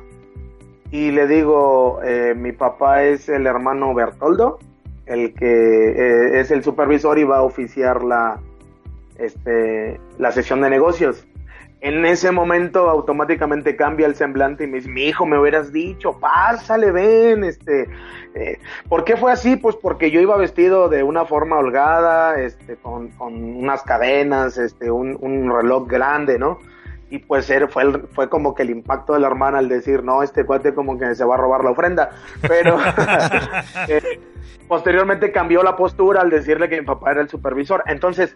Y 0.91 1.11
le 1.11 1.27
digo, 1.27 2.01
eh, 2.05 2.35
mi 2.37 2.53
papá 2.53 3.03
es 3.03 3.31
el 3.31 3.47
hermano 3.47 3.95
Bertoldo, 3.95 4.59
el 5.07 5.33
que 5.33 5.47
eh, 5.47 6.41
es 6.41 6.51
el 6.51 6.63
supervisor 6.63 7.19
y 7.19 7.25
va 7.25 7.39
a 7.39 7.43
oficiar 7.43 8.05
la, 8.05 8.41
este, 9.17 9.99
la 10.19 10.33
sesión 10.33 10.61
de 10.61 10.69
negocios 10.69 11.27
en 11.81 12.05
ese 12.05 12.31
momento 12.31 12.91
automáticamente 12.91 13.75
cambia 13.75 14.07
el 14.07 14.15
semblante 14.15 14.65
y 14.65 14.67
me 14.67 14.79
dice, 14.79 14.91
mi 14.91 15.05
hijo, 15.05 15.25
me 15.25 15.39
hubieras 15.39 15.73
dicho, 15.73 16.19
pásale, 16.19 16.91
ven, 16.91 17.43
este, 17.45 17.89
eh, 18.35 18.59
¿por 18.89 19.05
qué 19.05 19.17
fue 19.17 19.33
así? 19.33 19.57
Pues 19.57 19.77
porque 19.77 20.11
yo 20.11 20.21
iba 20.21 20.37
vestido 20.37 20.89
de 20.91 21.03
una 21.03 21.25
forma 21.25 21.57
holgada, 21.57 22.39
este, 22.39 22.77
con, 22.77 23.11
unas 23.19 23.83
cadenas, 23.83 24.59
este, 24.59 24.91
un, 24.91 25.17
un, 25.21 25.51
reloj 25.51 25.89
grande, 25.89 26.39
¿no? 26.39 26.59
Y 27.09 27.19
pues 27.19 27.53
fue, 27.71 27.99
fue 28.13 28.29
como 28.29 28.55
que 28.55 28.63
el 28.63 28.71
impacto 28.71 29.15
de 29.15 29.21
la 29.21 29.27
hermana 29.27 29.59
al 29.59 29.69
decir, 29.69 30.05
no, 30.05 30.23
este 30.23 30.45
cuate 30.45 30.75
como 30.75 30.99
que 30.99 31.15
se 31.15 31.25
va 31.25 31.35
a 31.35 31.39
robar 31.39 31.65
la 31.65 31.71
ofrenda, 31.71 32.11
pero 32.47 32.79
eh, 33.89 34.21
posteriormente 34.69 35.33
cambió 35.33 35.63
la 35.63 35.77
postura 35.77 36.21
al 36.21 36.31
decirle 36.31 36.69
que 36.69 36.79
mi 36.79 36.87
papá 36.87 37.11
era 37.11 37.23
el 37.23 37.29
supervisor. 37.29 37.83
Entonces, 37.87 38.33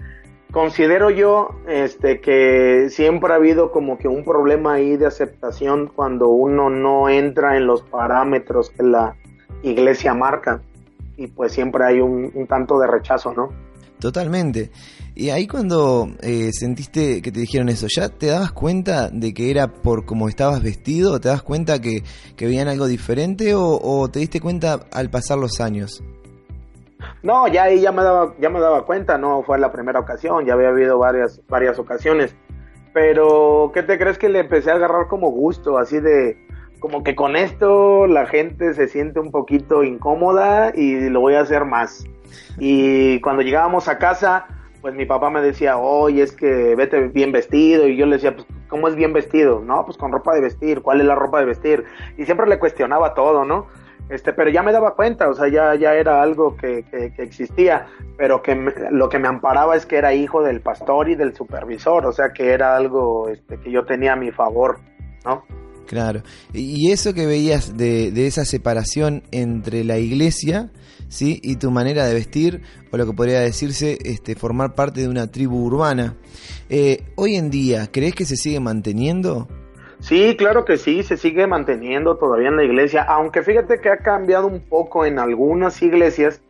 considero 0.54 1.10
yo 1.10 1.48
este 1.68 2.20
que 2.20 2.86
siempre 2.88 3.32
ha 3.32 3.36
habido 3.36 3.72
como 3.72 3.98
que 3.98 4.06
un 4.06 4.24
problema 4.24 4.74
ahí 4.74 4.96
de 4.96 5.06
aceptación 5.06 5.88
cuando 5.88 6.28
uno 6.28 6.70
no 6.70 7.08
entra 7.08 7.56
en 7.56 7.66
los 7.66 7.82
parámetros 7.82 8.70
que 8.70 8.84
la 8.84 9.16
iglesia 9.64 10.14
marca 10.14 10.62
y 11.16 11.26
pues 11.26 11.52
siempre 11.52 11.84
hay 11.84 12.00
un, 12.00 12.46
tanto 12.48 12.78
de 12.78 12.86
rechazo, 12.86 13.34
¿no? 13.34 13.48
Totalmente. 13.98 14.70
Y 15.16 15.30
ahí 15.30 15.48
cuando 15.48 16.08
eh, 16.20 16.50
sentiste 16.52 17.20
que 17.20 17.32
te 17.32 17.40
dijeron 17.40 17.68
eso, 17.68 17.86
¿ya 17.88 18.08
te 18.08 18.26
dabas 18.26 18.52
cuenta 18.52 19.10
de 19.10 19.34
que 19.34 19.50
era 19.50 19.72
por 19.72 20.04
cómo 20.04 20.28
estabas 20.28 20.62
vestido? 20.62 21.18
¿Te 21.18 21.28
das 21.28 21.42
cuenta 21.42 21.80
que, 21.80 22.04
que 22.36 22.46
veían 22.46 22.68
algo 22.68 22.86
diferente 22.86 23.54
o, 23.54 23.80
o 23.82 24.08
te 24.08 24.20
diste 24.20 24.40
cuenta 24.40 24.86
al 24.92 25.10
pasar 25.10 25.38
los 25.38 25.60
años? 25.60 26.02
No, 27.24 27.48
ya 27.48 27.64
ahí 27.64 27.80
ya 27.80 27.90
me 27.90 28.02
daba, 28.02 28.34
ya 28.38 28.50
me 28.50 28.60
daba 28.60 28.84
cuenta, 28.84 29.16
no 29.16 29.42
fue 29.42 29.58
la 29.58 29.72
primera 29.72 29.98
ocasión, 29.98 30.44
ya 30.44 30.52
había 30.52 30.68
habido 30.68 30.98
varias, 30.98 31.40
varias 31.48 31.78
ocasiones. 31.78 32.36
Pero, 32.92 33.70
¿qué 33.72 33.82
te 33.82 33.98
crees 33.98 34.18
que 34.18 34.28
le 34.28 34.40
empecé 34.40 34.70
a 34.70 34.74
agarrar 34.74 35.08
como 35.08 35.30
gusto? 35.30 35.78
Así 35.78 36.00
de, 36.00 36.36
como 36.80 37.02
que 37.02 37.16
con 37.16 37.34
esto 37.34 38.06
la 38.06 38.26
gente 38.26 38.74
se 38.74 38.88
siente 38.88 39.20
un 39.20 39.30
poquito 39.30 39.84
incómoda 39.84 40.70
y 40.74 41.08
lo 41.08 41.20
voy 41.20 41.34
a 41.34 41.40
hacer 41.40 41.64
más. 41.64 42.04
Y 42.58 43.22
cuando 43.22 43.40
llegábamos 43.40 43.88
a 43.88 43.96
casa, 43.96 44.46
pues 44.82 44.94
mi 44.94 45.06
papá 45.06 45.30
me 45.30 45.40
decía, 45.40 45.78
oye, 45.78 46.22
es 46.22 46.32
que 46.32 46.74
vete 46.76 47.08
bien 47.08 47.32
vestido. 47.32 47.88
Y 47.88 47.96
yo 47.96 48.04
le 48.04 48.16
decía, 48.16 48.36
pues, 48.36 48.46
¿cómo 48.68 48.86
es 48.86 48.96
bien 48.96 49.14
vestido? 49.14 49.60
No, 49.64 49.86
pues 49.86 49.96
con 49.96 50.12
ropa 50.12 50.34
de 50.34 50.42
vestir. 50.42 50.82
¿Cuál 50.82 51.00
es 51.00 51.06
la 51.06 51.14
ropa 51.14 51.40
de 51.40 51.46
vestir? 51.46 51.84
Y 52.18 52.26
siempre 52.26 52.46
le 52.46 52.58
cuestionaba 52.58 53.14
todo, 53.14 53.46
¿no? 53.46 53.66
Este, 54.08 54.32
pero 54.32 54.50
ya 54.50 54.62
me 54.62 54.72
daba 54.72 54.94
cuenta, 54.94 55.28
o 55.28 55.34
sea, 55.34 55.48
ya, 55.48 55.74
ya 55.76 55.94
era 55.94 56.22
algo 56.22 56.56
que, 56.56 56.84
existía, 57.18 57.86
pero 58.18 58.42
que 58.42 58.54
lo 58.90 59.08
que 59.08 59.18
me 59.18 59.28
amparaba 59.28 59.76
es 59.76 59.86
que 59.86 59.96
era 59.96 60.12
hijo 60.12 60.42
del 60.42 60.60
pastor 60.60 61.08
y 61.08 61.14
del 61.14 61.34
supervisor, 61.34 62.04
o 62.06 62.12
sea, 62.12 62.32
que 62.34 62.52
era 62.52 62.76
algo 62.76 63.28
este, 63.28 63.58
que 63.58 63.70
yo 63.70 63.84
tenía 63.84 64.12
a 64.12 64.16
mi 64.16 64.30
favor, 64.30 64.78
¿no? 65.24 65.42
Claro, 65.86 66.22
y 66.52 66.90
eso 66.92 67.12
que 67.12 67.26
veías 67.26 67.76
de, 67.76 68.10
de 68.10 68.26
esa 68.26 68.44
separación 68.44 69.22
entre 69.32 69.84
la 69.84 69.98
iglesia, 69.98 70.70
¿sí? 71.08 71.40
Y 71.42 71.56
tu 71.56 71.70
manera 71.70 72.06
de 72.06 72.14
vestir, 72.14 72.62
o 72.90 72.96
lo 72.96 73.06
que 73.06 73.12
podría 73.12 73.40
decirse, 73.40 73.98
este, 74.04 74.34
formar 74.34 74.74
parte 74.74 75.00
de 75.00 75.08
una 75.08 75.30
tribu 75.30 75.64
urbana. 75.64 76.16
Eh, 76.68 77.04
hoy 77.16 77.36
en 77.36 77.50
día, 77.50 77.88
¿crees 77.90 78.14
que 78.14 78.24
se 78.24 78.36
sigue 78.36 78.60
manteniendo? 78.60 79.48
Sí, 80.04 80.36
claro 80.36 80.66
que 80.66 80.76
sí, 80.76 81.02
se 81.02 81.16
sigue 81.16 81.46
manteniendo 81.46 82.18
todavía 82.18 82.48
en 82.48 82.56
la 82.56 82.64
iglesia, 82.64 83.04
aunque 83.04 83.42
fíjate 83.42 83.80
que 83.80 83.88
ha 83.88 83.96
cambiado 83.96 84.46
un 84.46 84.60
poco 84.60 85.06
en 85.06 85.18
algunas 85.18 85.80
iglesias, 85.80 86.42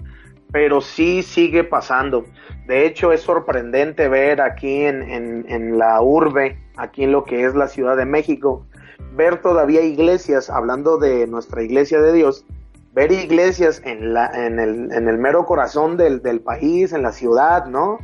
pero 0.50 0.80
sí 0.80 1.22
sigue 1.22 1.62
pasando. 1.62 2.24
De 2.66 2.84
hecho, 2.84 3.12
es 3.12 3.20
sorprendente 3.20 4.08
ver 4.08 4.40
aquí 4.40 4.82
en, 4.82 5.04
en, 5.48 5.78
la 5.78 6.02
urbe, 6.02 6.58
aquí 6.76 7.04
en 7.04 7.12
lo 7.12 7.22
que 7.22 7.44
es 7.44 7.54
la 7.54 7.68
Ciudad 7.68 7.96
de 7.96 8.06
México, 8.06 8.66
ver 9.14 9.40
todavía 9.40 9.82
iglesias, 9.82 10.50
hablando 10.50 10.98
de 10.98 11.28
nuestra 11.28 11.62
iglesia 11.62 12.00
de 12.00 12.12
Dios, 12.12 12.44
ver 12.92 13.12
iglesias 13.12 13.80
en, 13.84 14.14
la, 14.14 14.32
en, 14.34 14.58
el, 14.58 14.90
en 14.90 15.08
el 15.08 15.16
mero 15.16 15.46
corazón 15.46 15.96
del, 15.96 16.22
del 16.22 16.40
país, 16.40 16.92
en 16.92 17.02
la 17.02 17.12
ciudad, 17.12 17.66
¿no? 17.66 17.98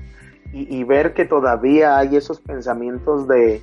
Y, 0.53 0.77
y 0.77 0.85
ver 0.85 1.13
que 1.13 1.25
todavía 1.25 1.99
hay 1.99 2.15
esos 2.15 2.41
pensamientos 2.41 3.27
de, 3.27 3.61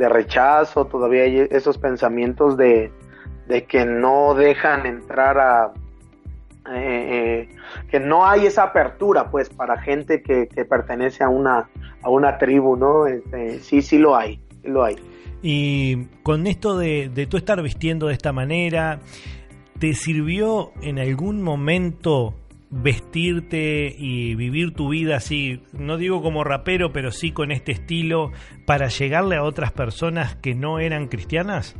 de 0.00 0.08
rechazo, 0.08 0.86
todavía 0.86 1.24
hay 1.24 1.46
esos 1.50 1.76
pensamientos 1.76 2.56
de, 2.56 2.90
que 3.68 3.84
no 3.84 4.34
dejan 4.34 4.86
entrar 4.86 5.38
a... 5.38 5.72
Eh, 6.72 7.48
eh, 7.48 7.48
que 7.90 8.00
no 8.00 8.26
hay 8.26 8.46
esa 8.46 8.64
apertura 8.64 9.30
pues 9.30 9.50
para 9.50 9.78
gente 9.78 10.22
que, 10.22 10.46
pertenece 10.64 11.22
a 11.22 11.28
una, 11.28 11.68
a 12.02 12.08
una 12.08 12.38
tribu, 12.38 12.76
¿no? 12.76 13.06
Este, 13.06 13.60
sí, 13.60 13.82
sí 13.82 13.98
lo 13.98 14.16
hay, 14.16 14.40
lo 14.62 14.84
hay. 14.84 14.96
Y 15.42 16.06
con 16.22 16.46
esto 16.46 16.78
de, 16.78 17.10
de 17.12 17.26
tú 17.26 17.36
estar 17.36 17.60
vistiendo 17.62 18.06
de 18.06 18.14
esta 18.14 18.32
manera, 18.32 19.00
¿te 19.78 19.92
sirvió 19.92 20.72
en 20.80 20.98
algún 20.98 21.42
momento 21.42 22.34
vestirte 22.70 23.94
y 23.98 24.34
vivir 24.36 24.74
tu 24.74 24.90
vida 24.90 25.16
así, 25.16 25.62
no 25.72 25.96
digo 25.96 26.22
como 26.22 26.44
rapero, 26.44 26.92
pero 26.92 27.10
sí 27.10 27.32
con 27.32 27.50
este 27.50 27.72
estilo, 27.72 28.30
para 28.64 28.86
llegarle 28.88 29.36
a 29.36 29.42
otras 29.42 29.72
personas 29.72 30.36
que 30.36 30.54
no 30.54 30.78
eran 30.78 31.08
cristianas? 31.08 31.76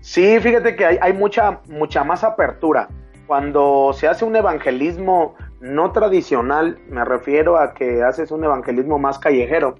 Sí, 0.00 0.38
fíjate 0.40 0.76
que 0.76 0.84
hay, 0.84 0.98
hay 1.00 1.12
mucha, 1.12 1.60
mucha 1.68 2.04
más 2.04 2.24
apertura. 2.24 2.88
Cuando 3.26 3.92
se 3.94 4.08
hace 4.08 4.24
un 4.24 4.36
evangelismo 4.36 5.34
no 5.60 5.92
tradicional, 5.92 6.78
me 6.88 7.04
refiero 7.04 7.58
a 7.58 7.72
que 7.72 8.02
haces 8.02 8.30
un 8.30 8.44
evangelismo 8.44 8.98
más 8.98 9.18
callejero, 9.18 9.76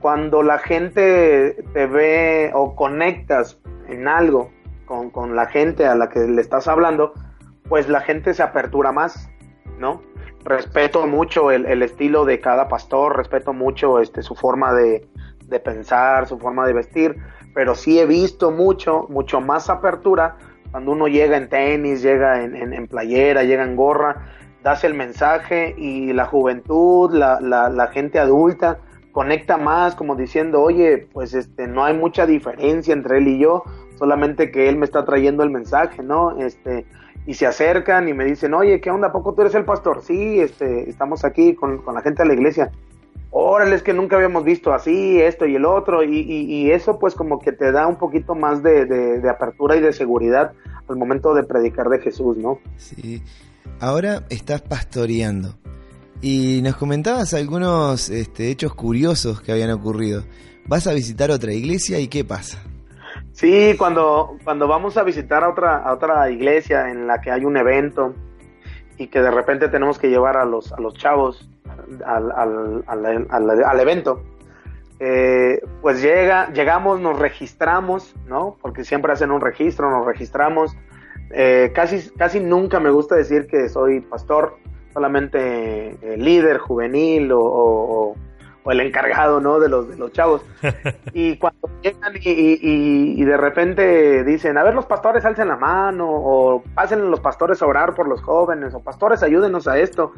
cuando 0.00 0.42
la 0.42 0.58
gente 0.58 1.62
te 1.72 1.86
ve 1.86 2.50
o 2.54 2.74
conectas 2.74 3.60
en 3.88 4.08
algo 4.08 4.50
con, 4.86 5.10
con 5.10 5.36
la 5.36 5.46
gente 5.46 5.86
a 5.86 5.94
la 5.94 6.08
que 6.08 6.20
le 6.20 6.40
estás 6.40 6.66
hablando, 6.66 7.12
pues 7.68 7.88
la 7.88 8.00
gente 8.00 8.34
se 8.34 8.42
apertura 8.42 8.90
más, 8.90 9.30
¿no? 9.80 10.02
Respeto 10.44 11.06
mucho 11.06 11.50
el, 11.50 11.66
el 11.66 11.82
estilo 11.82 12.24
de 12.24 12.40
cada 12.40 12.68
pastor, 12.68 13.16
respeto 13.16 13.52
mucho 13.52 13.98
este, 13.98 14.22
su 14.22 14.34
forma 14.34 14.72
de, 14.72 15.08
de 15.46 15.60
pensar, 15.60 16.26
su 16.26 16.38
forma 16.38 16.66
de 16.66 16.72
vestir, 16.72 17.16
pero 17.54 17.74
sí 17.74 17.98
he 17.98 18.06
visto 18.06 18.50
mucho, 18.50 19.06
mucho 19.08 19.40
más 19.40 19.68
apertura 19.68 20.36
cuando 20.70 20.92
uno 20.92 21.08
llega 21.08 21.36
en 21.36 21.48
tenis, 21.48 22.02
llega 22.02 22.42
en, 22.44 22.54
en, 22.72 22.86
playera, 22.86 23.42
llega 23.42 23.64
en 23.64 23.74
gorra, 23.74 24.28
das 24.62 24.84
el 24.84 24.94
mensaje 24.94 25.74
y 25.76 26.12
la 26.12 26.26
juventud, 26.26 27.12
la, 27.12 27.40
la, 27.40 27.68
la, 27.68 27.88
gente 27.88 28.20
adulta 28.20 28.78
conecta 29.10 29.56
más 29.56 29.96
como 29.96 30.14
diciendo, 30.14 30.62
oye, 30.62 31.08
pues 31.12 31.34
este, 31.34 31.66
no 31.66 31.84
hay 31.84 31.96
mucha 31.96 32.26
diferencia 32.26 32.94
entre 32.94 33.18
él 33.18 33.26
y 33.26 33.38
yo, 33.40 33.64
solamente 33.98 34.52
que 34.52 34.68
él 34.68 34.76
me 34.76 34.84
está 34.84 35.04
trayendo 35.04 35.42
el 35.42 35.50
mensaje, 35.50 36.04
¿no? 36.04 36.38
Este, 36.38 36.86
y 37.26 37.34
se 37.34 37.46
acercan 37.46 38.08
y 38.08 38.14
me 38.14 38.24
dicen, 38.24 38.54
oye, 38.54 38.80
¿qué 38.80 38.90
onda? 38.90 39.08
¿A 39.08 39.12
poco 39.12 39.34
tú 39.34 39.42
eres 39.42 39.54
el 39.54 39.64
pastor? 39.64 40.02
Sí, 40.02 40.40
este, 40.40 40.88
estamos 40.88 41.24
aquí 41.24 41.54
con, 41.54 41.78
con 41.78 41.94
la 41.94 42.02
gente 42.02 42.22
de 42.22 42.28
la 42.28 42.34
iglesia 42.34 42.70
órale, 43.30 43.76
es 43.76 43.82
que 43.82 43.92
nunca 43.92 44.16
habíamos 44.16 44.44
visto 44.44 44.72
así, 44.72 45.20
esto 45.20 45.46
y 45.46 45.54
el 45.54 45.64
otro, 45.64 46.02
y, 46.02 46.20
y, 46.20 46.70
eso 46.70 46.98
pues 46.98 47.14
como 47.14 47.38
que 47.38 47.52
te 47.52 47.72
da 47.72 47.86
un 47.86 47.96
poquito 47.96 48.34
más 48.34 48.62
de, 48.62 48.86
de, 48.86 49.30
apertura 49.30 49.76
y 49.76 49.80
de 49.80 49.92
seguridad 49.92 50.52
al 50.88 50.96
momento 50.96 51.34
de 51.34 51.44
predicar 51.44 51.88
de 51.88 52.00
Jesús, 52.00 52.36
¿no? 52.36 52.58
Sí, 52.76 53.22
ahora 53.78 54.24
estás 54.30 54.62
pastoreando 54.62 55.54
y 56.20 56.60
nos 56.62 56.76
comentabas 56.76 57.32
algunos 57.34 58.10
este, 58.10 58.50
hechos 58.50 58.74
curiosos 58.74 59.40
que 59.40 59.52
habían 59.52 59.70
ocurrido. 59.70 60.24
¿Vas 60.66 60.86
a 60.86 60.92
visitar 60.92 61.30
otra 61.30 61.52
iglesia 61.52 62.00
y 62.00 62.08
qué 62.08 62.24
pasa? 62.24 62.62
Sí, 63.40 63.74
cuando, 63.78 64.36
cuando 64.44 64.68
vamos 64.68 64.98
a 64.98 65.02
visitar 65.02 65.42
a 65.42 65.48
otra, 65.48 65.78
a 65.78 65.94
otra 65.94 66.28
iglesia 66.28 66.90
en 66.90 67.06
la 67.06 67.22
que 67.22 67.30
hay 67.30 67.46
un 67.46 67.56
evento 67.56 68.12
y 68.98 69.06
que 69.06 69.22
de 69.22 69.30
repente 69.30 69.70
tenemos 69.70 69.98
que 69.98 70.10
llevar 70.10 70.36
a 70.36 70.44
los, 70.44 70.70
a 70.74 70.78
los 70.78 70.92
chavos 70.92 71.48
al, 72.04 72.30
al, 72.32 72.84
al, 73.30 73.64
al 73.64 73.80
evento. 73.80 74.22
Eh, 74.98 75.58
pues 75.80 76.02
llega, 76.02 76.52
llegamos, 76.52 77.00
nos 77.00 77.18
registramos, 77.18 78.14
¿no? 78.26 78.58
Porque 78.60 78.84
siempre 78.84 79.14
hacen 79.14 79.30
un 79.30 79.40
registro, 79.40 79.90
nos 79.90 80.04
registramos. 80.04 80.76
Eh, 81.30 81.72
casi, 81.74 82.10
casi 82.10 82.40
nunca 82.40 82.78
me 82.78 82.90
gusta 82.90 83.14
decir 83.14 83.46
que 83.46 83.70
soy 83.70 84.02
pastor, 84.02 84.58
solamente 84.92 85.92
eh, 86.02 86.18
líder 86.18 86.58
juvenil 86.58 87.32
o, 87.32 87.40
o, 87.40 88.16
el 88.66 88.80
encargado, 88.80 89.40
¿no? 89.40 89.58
De 89.58 89.68
los, 89.68 89.88
de 89.88 89.96
los 89.96 90.12
chavos. 90.12 90.42
Y 91.12 91.38
cuando 91.38 91.68
llegan 91.82 92.14
y, 92.16 92.30
y, 92.30 93.20
y, 93.20 93.24
de 93.24 93.36
repente 93.36 94.22
dicen, 94.22 94.56
a 94.58 94.62
ver, 94.62 94.74
los 94.74 94.86
pastores 94.86 95.24
alcen 95.24 95.48
la 95.48 95.56
mano, 95.56 96.06
o 96.08 96.62
pasen 96.74 97.10
los 97.10 97.20
pastores 97.20 97.62
a 97.62 97.66
orar 97.66 97.94
por 97.94 98.06
los 98.06 98.22
jóvenes, 98.22 98.74
o 98.74 98.80
pastores 98.80 99.22
ayúdenos 99.22 99.66
a 99.66 99.78
esto 99.78 100.12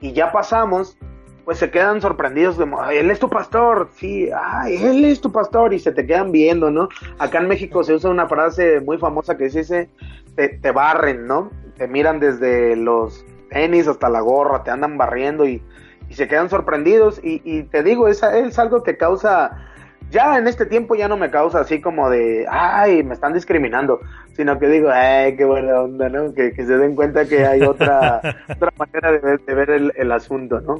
y 0.00 0.12
ya 0.12 0.30
pasamos, 0.32 0.96
pues 1.44 1.58
se 1.58 1.70
quedan 1.70 2.00
sorprendidos 2.00 2.58
de, 2.58 2.66
él 2.92 3.10
es 3.10 3.18
tu 3.18 3.28
pastor, 3.30 3.88
sí, 3.94 4.28
ay, 4.34 4.76
él 4.76 5.04
es 5.04 5.20
tu 5.20 5.32
pastor, 5.32 5.72
y 5.72 5.78
se 5.78 5.92
te 5.92 6.06
quedan 6.06 6.32
viendo, 6.32 6.70
¿no? 6.70 6.88
Acá 7.18 7.38
en 7.38 7.48
México 7.48 7.82
se 7.84 7.94
usa 7.94 8.10
una 8.10 8.28
frase 8.28 8.80
muy 8.80 8.98
famosa 8.98 9.36
que 9.36 9.44
dice, 9.44 9.88
te, 10.34 10.48
te 10.48 10.70
barren, 10.70 11.26
¿no? 11.26 11.50
Te 11.76 11.88
miran 11.88 12.20
desde 12.20 12.76
los 12.76 13.24
tenis 13.50 13.88
hasta 13.88 14.08
la 14.08 14.20
gorra, 14.20 14.64
te 14.64 14.70
andan 14.70 14.98
barriendo 14.98 15.46
y, 15.46 15.62
y 16.08 16.14
se 16.14 16.28
quedan 16.28 16.50
sorprendidos, 16.50 17.20
y, 17.22 17.42
y 17.44 17.62
te 17.64 17.82
digo, 17.82 18.08
es, 18.08 18.22
es 18.22 18.58
algo 18.58 18.82
que 18.82 18.96
causa 18.96 19.66
ya 20.10 20.38
en 20.38 20.46
este 20.46 20.66
tiempo 20.66 20.94
ya 20.94 21.08
no 21.08 21.16
me 21.16 21.30
causa 21.30 21.60
así 21.60 21.80
como 21.80 22.08
de, 22.10 22.46
ay, 22.48 23.02
me 23.02 23.14
están 23.14 23.32
discriminando, 23.32 24.00
sino 24.34 24.58
que 24.58 24.68
digo, 24.68 24.88
ay, 24.92 25.36
qué 25.36 25.44
buena 25.44 25.80
onda, 25.80 26.08
¿no? 26.08 26.32
Que, 26.32 26.52
se 26.54 26.78
den 26.78 26.94
cuenta 26.94 27.26
que 27.26 27.44
hay 27.44 27.62
otra, 27.62 28.20
otra 28.48 28.72
manera 28.78 29.12
de 29.12 29.18
ver, 29.18 29.40
de 29.40 29.54
ver 29.54 29.70
el, 29.70 29.92
el 29.96 30.12
asunto, 30.12 30.60
¿no? 30.60 30.76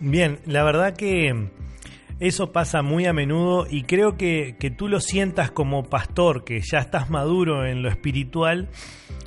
Bien, 0.00 0.38
la 0.46 0.62
verdad 0.62 0.94
que 0.94 1.48
eso 2.20 2.52
pasa 2.52 2.82
muy 2.82 3.06
a 3.06 3.12
menudo 3.12 3.66
y 3.68 3.82
creo 3.82 4.16
que, 4.16 4.56
que 4.58 4.70
tú 4.70 4.88
lo 4.88 5.00
sientas 5.00 5.50
como 5.50 5.84
pastor, 5.84 6.44
que 6.44 6.60
ya 6.60 6.78
estás 6.78 7.10
maduro 7.10 7.66
en 7.66 7.82
lo 7.82 7.88
espiritual 7.88 8.68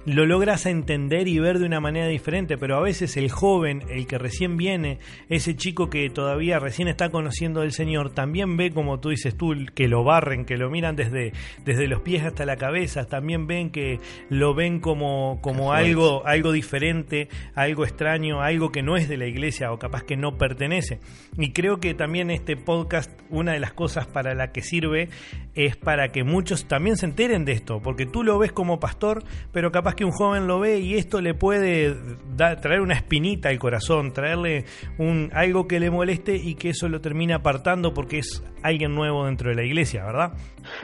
lo 0.07 0.25
logras 0.25 0.65
entender 0.65 1.27
y 1.27 1.37
ver 1.37 1.59
de 1.59 1.65
una 1.65 1.81
manera 1.81 2.07
diferente, 2.07 2.57
pero 2.57 2.77
a 2.77 2.81
veces 2.81 3.17
el 3.17 3.29
joven, 3.29 3.83
el 3.89 4.07
que 4.07 4.17
recién 4.17 4.55
viene, 4.55 4.99
ese 5.27 5.57
chico 5.57 5.89
que 5.89 6.09
todavía 6.09 6.59
recién 6.59 6.87
está 6.87 7.09
conociendo 7.09 7.59
al 7.59 7.73
Señor, 7.73 8.11
también 8.11 8.55
ve, 8.55 8.71
como 8.71 9.01
tú 9.01 9.09
dices 9.09 9.35
tú, 9.35 9.53
que 9.75 9.89
lo 9.89 10.05
barren, 10.05 10.45
que 10.45 10.55
lo 10.55 10.69
miran 10.69 10.95
desde, 10.95 11.33
desde 11.65 11.89
los 11.89 11.99
pies 12.03 12.23
hasta 12.23 12.45
la 12.45 12.55
cabeza, 12.55 13.05
también 13.05 13.47
ven 13.47 13.69
que 13.69 13.99
lo 14.29 14.53
ven 14.55 14.79
como, 14.79 15.39
como 15.41 15.73
algo, 15.73 16.25
algo 16.25 16.53
diferente, 16.53 17.27
algo 17.53 17.83
extraño, 17.83 18.41
algo 18.41 18.71
que 18.71 18.83
no 18.83 18.95
es 18.95 19.09
de 19.09 19.17
la 19.17 19.27
iglesia 19.27 19.73
o 19.73 19.77
capaz 19.77 20.03
que 20.03 20.15
no 20.15 20.37
pertenece. 20.37 21.01
Y 21.37 21.51
creo 21.51 21.81
que 21.81 21.93
también 21.93 22.31
este 22.31 22.55
podcast, 22.55 23.11
una 23.29 23.51
de 23.51 23.59
las 23.59 23.73
cosas 23.73 24.07
para 24.07 24.35
la 24.35 24.53
que 24.53 24.61
sirve 24.61 25.09
es 25.53 25.75
para 25.75 26.13
que 26.13 26.23
muchos 26.23 26.65
también 26.69 26.95
se 26.95 27.07
enteren 27.07 27.43
de 27.43 27.51
esto, 27.51 27.81
porque 27.81 28.05
tú 28.05 28.23
lo 28.23 28.39
ves 28.39 28.53
como 28.53 28.79
pastor, 28.79 29.25
pero 29.51 29.73
capaz 29.73 29.96
que 29.97 30.05
un 30.05 30.11
joven 30.11 30.47
lo 30.47 30.61
ve 30.61 30.79
y 30.79 30.95
esto 30.95 31.19
le 31.19 31.33
puede 31.33 31.97
traer 32.37 32.79
una 32.79 32.93
espinita 32.93 33.49
al 33.49 33.59
corazón, 33.59 34.13
traerle 34.13 34.63
un, 34.97 35.29
algo 35.33 35.67
que 35.67 35.81
le 35.81 35.89
moleste 35.89 36.35
y 36.37 36.55
que 36.55 36.69
eso 36.69 36.87
lo 36.87 37.01
termine 37.01 37.33
apartando 37.33 37.93
porque 37.93 38.19
es 38.19 38.41
alguien 38.63 38.95
nuevo 38.95 39.25
dentro 39.25 39.49
de 39.49 39.55
la 39.55 39.63
iglesia, 39.63 40.05
¿verdad? 40.05 40.31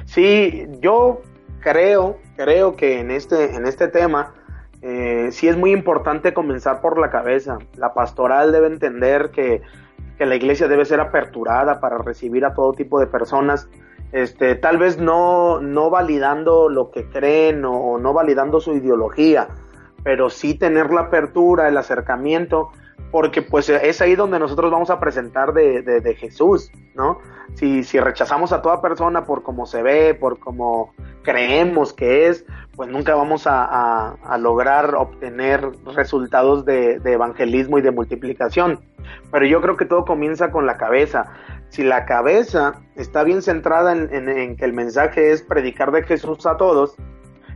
Sí, 0.03 0.65
yo 0.81 1.21
creo, 1.61 2.19
creo 2.35 2.75
que 2.75 2.99
en 2.99 3.11
este, 3.11 3.55
en 3.55 3.65
este 3.65 3.87
tema 3.87 4.33
eh, 4.81 5.29
sí 5.31 5.47
es 5.47 5.55
muy 5.55 5.71
importante 5.71 6.33
comenzar 6.33 6.81
por 6.81 6.99
la 6.99 7.09
cabeza. 7.09 7.57
La 7.77 7.93
pastoral 7.93 8.51
debe 8.51 8.67
entender 8.67 9.31
que, 9.31 9.61
que 10.17 10.25
la 10.25 10.35
iglesia 10.35 10.67
debe 10.67 10.83
ser 10.83 10.99
aperturada 10.99 11.79
para 11.79 11.99
recibir 11.99 12.43
a 12.43 12.53
todo 12.53 12.73
tipo 12.73 12.99
de 12.99 13.07
personas 13.07 13.69
este, 14.13 14.53
tal 14.53 14.77
vez 14.77 14.99
no, 14.99 15.59
no 15.59 15.89
validando 15.89 16.69
lo 16.69 16.91
que 16.91 17.09
creen 17.09 17.65
o, 17.65 17.97
no 17.97 18.13
validando 18.13 18.61
su 18.61 18.73
ideología, 18.73 19.47
pero 20.03 20.29
sí 20.29 20.53
tener 20.53 20.91
la 20.91 21.01
apertura, 21.01 21.67
el 21.67 21.77
acercamiento, 21.77 22.69
porque 23.09 23.41
pues 23.41 23.69
es 23.69 24.01
ahí 24.01 24.15
donde 24.15 24.37
nosotros 24.37 24.71
vamos 24.71 24.91
a 24.91 24.99
presentar 24.99 25.53
de, 25.53 25.81
de, 25.81 26.15
Jesús, 26.15 26.71
¿no? 26.93 27.19
Si, 27.55 27.83
si, 27.83 27.99
rechazamos 27.99 28.51
a 28.53 28.61
toda 28.61 28.81
persona 28.81 29.25
por 29.25 29.41
cómo 29.41 29.65
se 29.65 29.81
ve, 29.81 30.13
por 30.13 30.39
cómo 30.39 30.93
creemos 31.23 31.91
que 31.93 32.27
es, 32.27 32.45
pues 32.75 32.89
nunca 32.89 33.15
vamos 33.15 33.47
a, 33.47 34.15
a, 34.23 34.37
lograr 34.37 34.93
obtener 34.95 35.71
resultados 35.95 36.65
de, 36.65 36.99
de 36.99 37.13
evangelismo 37.13 37.79
y 37.79 37.81
de 37.81 37.91
multiplicación. 37.91 38.79
Pero 39.31 39.45
yo 39.45 39.61
creo 39.61 39.77
que 39.77 39.85
todo 39.85 40.05
comienza 40.05 40.51
con 40.51 40.65
la 40.65 40.77
cabeza 40.77 41.31
si 41.73 41.81
la 41.81 42.05
cabeza 42.05 42.75
está 42.95 43.23
bien 43.23 43.41
centrada 43.41 43.93
en, 43.93 44.55
que 44.57 44.63
el 44.63 44.73
mensaje 44.73 45.31
es 45.31 45.41
predicar 45.41 45.91
de 45.91 46.03
Jesús 46.03 46.45
a 46.45 46.55
todos, 46.55 46.95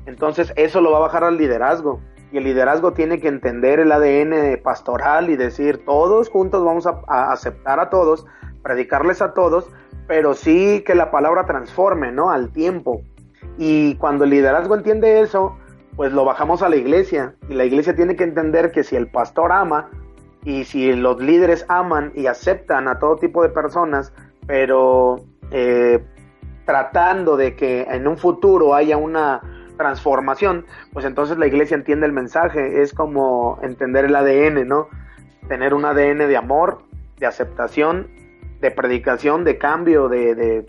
entonces 0.08 0.52
eso 0.56 0.82
lo 0.82 0.90
va 0.90 0.98
a 0.98 1.02
bajar 1.02 1.24
al 1.24 1.38
liderazgo. 1.38 2.02
Y 2.32 2.38
el 2.38 2.46
liderazgo 2.46 2.94
tiene 2.94 3.20
que 3.20 3.28
entender 3.28 3.80
el 3.80 3.92
ADN 3.92 4.60
pastoral 4.64 5.30
y 5.30 5.36
decir, 5.36 5.86
todos 5.86 6.30
juntos 6.30 6.66
vamos 6.66 6.88
a, 6.88 7.32
aceptar 7.32 7.80
a 7.80 7.92
todos, 7.92 8.26
predicarles 8.64 9.22
a 9.22 9.36
todos, 9.36 9.70
pero 10.08 10.34
sí 10.34 10.84
que 10.84 10.96
la 10.96 11.12
palabra 11.12 11.46
transforme, 11.46 12.12
¿no? 12.12 12.32
Al 12.32 12.50
tiempo. 12.50 13.04
Y 13.60 13.98
cuando 13.98 14.24
el 14.24 14.32
liderazgo 14.32 14.74
entiende 14.74 15.22
eso, 15.22 15.56
pues 15.96 16.12
lo 16.12 16.26
bajamos 16.26 16.64
a 16.64 16.70
la 16.70 16.76
iglesia. 16.76 17.36
Y 17.50 17.54
la 17.54 17.66
iglesia 17.66 17.96
tiene 17.96 18.16
que 18.16 18.24
entender 18.24 18.72
que 18.72 18.84
si 18.84 18.96
el 18.96 19.12
pastor 19.12 19.52
ama, 19.52 19.92
y 20.44 20.64
si 20.66 20.94
los 20.94 21.20
líderes 21.20 21.66
aman 21.68 22.12
y 22.16 22.28
aceptan 22.28 22.88
a 22.88 23.00
todo 23.00 23.18
tipo 23.18 23.44
de 23.44 23.50
personas, 23.50 24.14
pero 24.46 25.18
eh, 25.52 26.04
tratando 26.66 27.38
de 27.38 27.56
que 27.56 27.82
en 27.84 28.08
un 28.08 28.18
futuro 28.18 28.76
haya 28.76 28.98
una 28.98 29.42
transformación, 29.78 30.66
pues 30.92 31.06
entonces 31.06 31.38
la 31.38 31.48
iglesia 31.48 31.76
entiende 31.76 32.06
el 32.06 32.14
mensaje, 32.14 32.82
es 32.82 32.94
como 32.94 33.60
entender 33.62 34.06
el 34.06 34.16
ADN, 34.16 34.68
¿no? 34.68 34.88
Tener 35.48 35.74
un 35.74 35.86
ADN 35.86 36.28
de 36.28 36.38
amor, 36.38 36.80
de 37.20 37.26
aceptación, 37.26 38.08
de 38.60 38.72
predicación, 38.72 39.44
de 39.44 39.58
cambio, 39.58 40.10
de, 40.10 40.66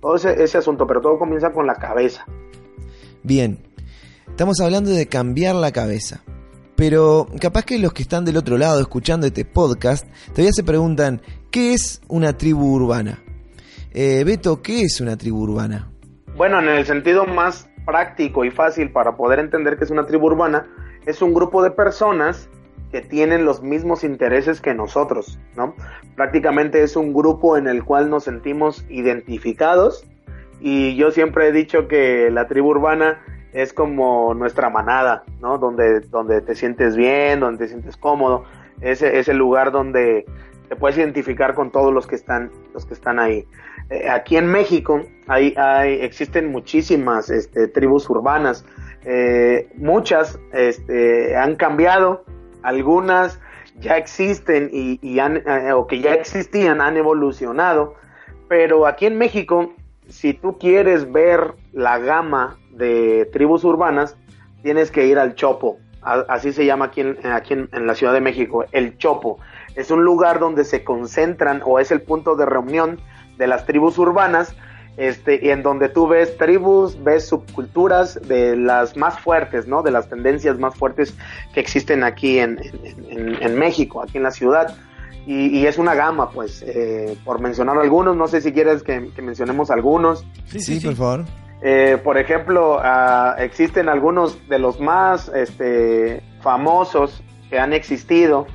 todo 0.00 0.16
ese 0.16 0.58
asunto, 0.58 0.86
pero 0.86 1.00
todo 1.00 1.18
comienza 1.18 1.52
con 1.52 1.66
la 1.66 1.74
cabeza. 1.74 2.24
Bien, 3.22 3.58
estamos 4.28 4.60
hablando 4.60 4.90
de 4.90 5.06
cambiar 5.06 5.54
la 5.54 5.72
cabeza. 5.72 6.22
Pero 6.82 7.28
capaz 7.40 7.64
que 7.64 7.78
los 7.78 7.92
que 7.92 8.02
están 8.02 8.24
del 8.24 8.36
otro 8.36 8.58
lado 8.58 8.80
escuchando 8.80 9.24
este 9.24 9.44
podcast 9.44 10.04
todavía 10.30 10.50
se 10.50 10.64
preguntan, 10.64 11.22
¿qué 11.52 11.74
es 11.74 12.02
una 12.08 12.36
tribu 12.36 12.74
urbana? 12.74 13.22
Eh, 13.92 14.24
Beto, 14.26 14.62
¿qué 14.62 14.80
es 14.80 15.00
una 15.00 15.16
tribu 15.16 15.42
urbana? 15.42 15.92
Bueno, 16.36 16.58
en 16.58 16.68
el 16.70 16.84
sentido 16.84 17.24
más 17.24 17.70
práctico 17.86 18.44
y 18.44 18.50
fácil 18.50 18.90
para 18.90 19.16
poder 19.16 19.38
entender 19.38 19.78
qué 19.78 19.84
es 19.84 19.92
una 19.92 20.06
tribu 20.06 20.26
urbana, 20.26 20.66
es 21.06 21.22
un 21.22 21.32
grupo 21.32 21.62
de 21.62 21.70
personas 21.70 22.48
que 22.90 23.00
tienen 23.00 23.44
los 23.44 23.62
mismos 23.62 24.02
intereses 24.02 24.60
que 24.60 24.74
nosotros, 24.74 25.38
¿no? 25.56 25.76
Prácticamente 26.16 26.82
es 26.82 26.96
un 26.96 27.14
grupo 27.14 27.56
en 27.56 27.68
el 27.68 27.84
cual 27.84 28.10
nos 28.10 28.24
sentimos 28.24 28.84
identificados 28.88 30.04
y 30.60 30.96
yo 30.96 31.12
siempre 31.12 31.46
he 31.46 31.52
dicho 31.52 31.86
que 31.86 32.28
la 32.32 32.48
tribu 32.48 32.70
urbana 32.70 33.20
es 33.52 33.72
como 33.72 34.34
nuestra 34.34 34.70
manada, 34.70 35.24
¿no? 35.40 35.58
Donde, 35.58 36.00
donde 36.00 36.40
te 36.40 36.54
sientes 36.54 36.96
bien, 36.96 37.40
donde 37.40 37.64
te 37.64 37.68
sientes 37.68 37.96
cómodo, 37.96 38.44
es, 38.80 39.02
es 39.02 39.28
el 39.28 39.36
lugar 39.36 39.72
donde 39.72 40.24
te 40.68 40.76
puedes 40.76 40.96
identificar 40.96 41.54
con 41.54 41.70
todos 41.70 41.92
los 41.92 42.06
que 42.06 42.14
están, 42.14 42.50
los 42.72 42.86
que 42.86 42.94
están 42.94 43.18
ahí. 43.18 43.46
Eh, 43.90 44.08
aquí 44.08 44.38
en 44.38 44.46
México 44.46 45.02
hay, 45.28 45.54
hay, 45.58 46.00
existen 46.00 46.50
muchísimas 46.50 47.28
este, 47.28 47.68
tribus 47.68 48.08
urbanas, 48.08 48.64
eh, 49.04 49.70
muchas 49.76 50.38
este, 50.52 51.36
han 51.36 51.56
cambiado, 51.56 52.24
algunas 52.62 53.38
ya 53.80 53.96
existen 53.96 54.70
y, 54.72 55.18
han, 55.18 55.42
eh, 55.46 55.72
o 55.72 55.86
que 55.86 56.00
ya 56.00 56.14
existían 56.14 56.80
han 56.80 56.96
evolucionado, 56.96 57.96
pero 58.48 58.86
aquí 58.86 59.04
en 59.06 59.18
México, 59.18 59.74
si 60.08 60.32
tú 60.32 60.58
quieres 60.58 61.10
ver 61.12 61.54
la 61.72 61.98
gama 61.98 62.58
de 62.72 63.28
tribus 63.32 63.64
urbanas, 63.64 64.16
tienes 64.62 64.90
que 64.90 65.06
ir 65.06 65.18
al 65.18 65.34
Chopo, 65.34 65.78
así 66.02 66.52
se 66.52 66.66
llama 66.66 66.86
aquí, 66.86 67.00
en, 67.00 67.18
aquí 67.26 67.54
en, 67.54 67.86
la 67.86 67.94
Ciudad 67.94 68.12
de 68.12 68.20
México, 68.20 68.64
el 68.72 68.98
Chopo. 68.98 69.38
Es 69.74 69.90
un 69.90 70.04
lugar 70.04 70.38
donde 70.38 70.64
se 70.64 70.84
concentran 70.84 71.62
o 71.64 71.78
es 71.78 71.90
el 71.90 72.02
punto 72.02 72.36
de 72.36 72.46
reunión 72.46 73.00
de 73.38 73.46
las 73.46 73.66
tribus 73.66 73.98
urbanas, 73.98 74.54
este, 74.96 75.40
y 75.42 75.48
en 75.48 75.62
donde 75.62 75.88
tú 75.88 76.06
ves 76.06 76.36
tribus, 76.36 77.02
ves 77.02 77.26
subculturas 77.26 78.20
de 78.28 78.56
las 78.56 78.96
más 78.96 79.18
fuertes, 79.18 79.66
¿no? 79.66 79.82
De 79.82 79.90
las 79.90 80.08
tendencias 80.08 80.58
más 80.58 80.74
fuertes 80.74 81.14
que 81.54 81.60
existen 81.60 82.04
aquí 82.04 82.38
en, 82.38 82.58
en, 83.08 83.58
México, 83.58 84.02
aquí 84.02 84.18
en 84.18 84.24
la 84.24 84.30
ciudad. 84.30 84.76
Y, 85.26 85.46
y, 85.56 85.66
es 85.66 85.78
una 85.78 85.94
gama, 85.94 86.30
pues, 86.30 86.62
eh, 86.66 87.16
por 87.24 87.40
mencionar 87.40 87.78
algunos, 87.78 88.16
no 88.16 88.26
sé 88.26 88.40
si 88.40 88.52
quieres 88.52 88.82
que, 88.82 89.00
mencionemos 89.22 89.70
algunos. 89.70 90.26
Sí, 90.46 90.60
sí, 90.60 90.80
por 90.80 90.96
favor. 90.96 91.24
Eh, 91.64 91.98
por 92.02 92.18
ejemplo, 92.18 92.78
uh, 92.78 93.40
existen 93.40 93.88
algunos 93.88 94.48
de 94.48 94.58
los 94.58 94.80
más 94.80 95.28
este, 95.28 96.20
famosos 96.40 97.22
que 97.50 97.58
han 97.58 97.72
existido 97.72 98.46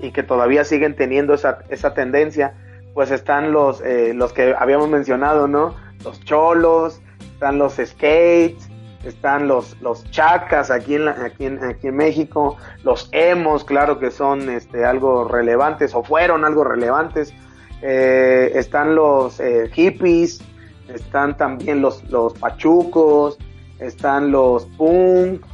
y 0.00 0.12
que 0.12 0.22
todavía 0.22 0.64
siguen 0.64 0.94
teniendo 0.94 1.34
esa, 1.34 1.58
esa 1.68 1.94
tendencia, 1.94 2.54
pues 2.94 3.10
están 3.10 3.52
los, 3.52 3.80
eh, 3.80 4.12
los 4.14 4.32
que 4.32 4.54
habíamos 4.56 4.88
mencionado, 4.88 5.48
¿no? 5.48 5.74
Los 6.04 6.20
cholos, 6.20 7.00
están 7.18 7.58
los 7.58 7.74
skates, 7.74 8.68
están 9.04 9.48
los, 9.48 9.76
los 9.80 10.08
chacas 10.10 10.70
aquí 10.70 10.94
en, 10.94 11.06
la, 11.06 11.12
aquí, 11.24 11.46
en, 11.46 11.62
aquí 11.62 11.88
en 11.88 11.96
México, 11.96 12.56
los 12.84 13.08
emos, 13.12 13.64
claro 13.64 13.98
que 13.98 14.10
son 14.10 14.48
este, 14.48 14.84
algo 14.84 15.26
relevantes 15.26 15.94
o 15.94 16.04
fueron 16.04 16.44
algo 16.44 16.62
relevantes, 16.62 17.34
eh, 17.82 18.52
están 18.54 18.94
los 18.94 19.40
eh, 19.40 19.68
hippies, 19.72 20.40
están 20.88 21.36
también 21.36 21.80
los, 21.80 22.02
los 22.10 22.34
pachucos, 22.34 23.38
están 23.78 24.30
los 24.30 24.66
punk, 24.76 25.44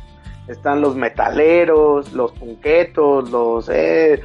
están 0.49 0.81
los 0.81 0.97
metaleros, 0.97 2.13
los 2.13 2.33
punquetos, 2.33 3.31
los 3.31 3.69
eh, 3.69 4.21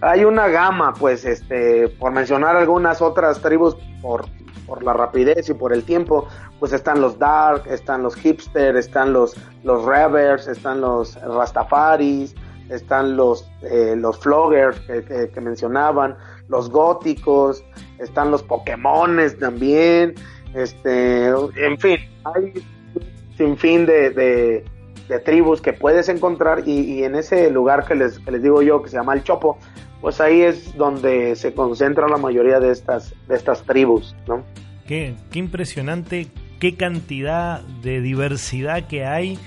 hay 0.00 0.24
una 0.24 0.48
gama, 0.48 0.94
pues, 0.94 1.24
este, 1.24 1.88
por 1.88 2.12
mencionar 2.12 2.56
algunas 2.56 3.02
otras 3.02 3.40
tribus 3.40 3.76
por, 4.00 4.26
por 4.66 4.82
la 4.82 4.92
rapidez 4.92 5.48
y 5.48 5.54
por 5.54 5.72
el 5.72 5.84
tiempo, 5.84 6.26
pues 6.58 6.72
están 6.72 7.00
los 7.00 7.18
dark, 7.18 7.64
están 7.66 8.02
los 8.02 8.14
hipster, 8.16 8.76
están 8.76 9.12
los 9.12 9.36
los 9.62 9.84
ravers, 9.84 10.46
están 10.48 10.80
los 10.80 11.20
rastafaris, 11.22 12.34
están 12.70 13.16
los 13.16 13.50
eh, 13.62 13.94
los 13.96 14.18
floggers 14.18 14.78
que, 14.80 15.04
que, 15.04 15.30
que, 15.30 15.40
mencionaban, 15.40 16.16
los 16.48 16.70
góticos, 16.70 17.64
están 17.98 18.30
los 18.30 18.42
pokémones 18.42 19.38
también, 19.38 20.14
este, 20.54 21.28
en 21.28 21.78
fin, 21.78 21.98
hay 22.24 22.52
sin 23.36 23.56
fin 23.56 23.86
de, 23.86 24.10
de, 24.10 24.64
tribus 25.24 25.60
que 25.60 25.72
puedes 25.72 26.08
encontrar 26.08 26.62
y, 26.66 26.80
y, 26.82 27.04
en 27.04 27.16
ese 27.16 27.50
lugar 27.50 27.84
que 27.84 27.96
les, 27.96 28.18
que 28.20 28.30
les 28.30 28.42
digo 28.42 28.62
yo 28.62 28.80
que 28.80 28.90
se 28.90 28.96
llama 28.96 29.14
el 29.14 29.24
Chopo, 29.24 29.58
pues 30.00 30.20
ahí 30.20 30.42
es 30.42 30.76
donde 30.76 31.34
se 31.34 31.52
concentra 31.52 32.06
la 32.08 32.16
mayoría 32.16 32.60
de 32.60 32.70
estas, 32.70 33.12
de 33.26 33.34
estas 33.34 33.62
tribus, 33.64 34.14
¿no? 34.28 34.44
Qué, 34.86 35.14
qué 35.32 35.38
impresionante, 35.38 36.28
qué 36.60 36.76
cantidad 36.76 37.62
de 37.82 38.00
diversidad 38.00 38.86
que 38.86 39.04
hay 39.04 39.38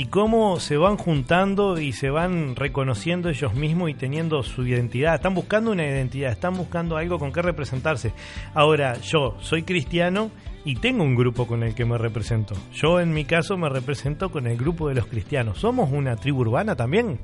y 0.00 0.06
cómo 0.06 0.58
se 0.60 0.78
van 0.78 0.96
juntando 0.96 1.78
y 1.78 1.92
se 1.92 2.08
van 2.08 2.56
reconociendo 2.56 3.28
ellos 3.28 3.52
mismos 3.52 3.90
y 3.90 3.94
teniendo 3.94 4.42
su 4.42 4.66
identidad. 4.66 5.14
Están 5.14 5.34
buscando 5.34 5.72
una 5.72 5.86
identidad, 5.86 6.32
están 6.32 6.56
buscando 6.56 6.96
algo 6.96 7.18
con 7.18 7.34
qué 7.34 7.42
representarse. 7.42 8.14
Ahora, 8.54 8.94
yo 8.94 9.36
soy 9.40 9.62
cristiano 9.62 10.30
y 10.64 10.76
tengo 10.76 11.04
un 11.04 11.16
grupo 11.16 11.46
con 11.46 11.62
el 11.62 11.74
que 11.74 11.84
me 11.84 11.98
represento. 11.98 12.54
Yo 12.72 12.98
en 12.98 13.12
mi 13.12 13.26
caso 13.26 13.58
me 13.58 13.68
represento 13.68 14.30
con 14.30 14.46
el 14.46 14.56
grupo 14.56 14.88
de 14.88 14.94
los 14.94 15.04
cristianos. 15.04 15.58
¿Somos 15.58 15.92
una 15.92 16.16
tribu 16.16 16.40
urbana 16.40 16.76
también? 16.76 17.18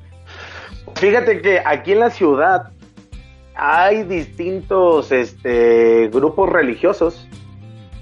Fíjate 0.97 1.41
que 1.41 1.62
aquí 1.65 1.93
en 1.93 2.01
la 2.01 2.11
ciudad 2.11 2.73
hay 3.55 4.03
distintos 4.03 5.12
este, 5.12 6.09
grupos 6.09 6.51
religiosos 6.51 7.27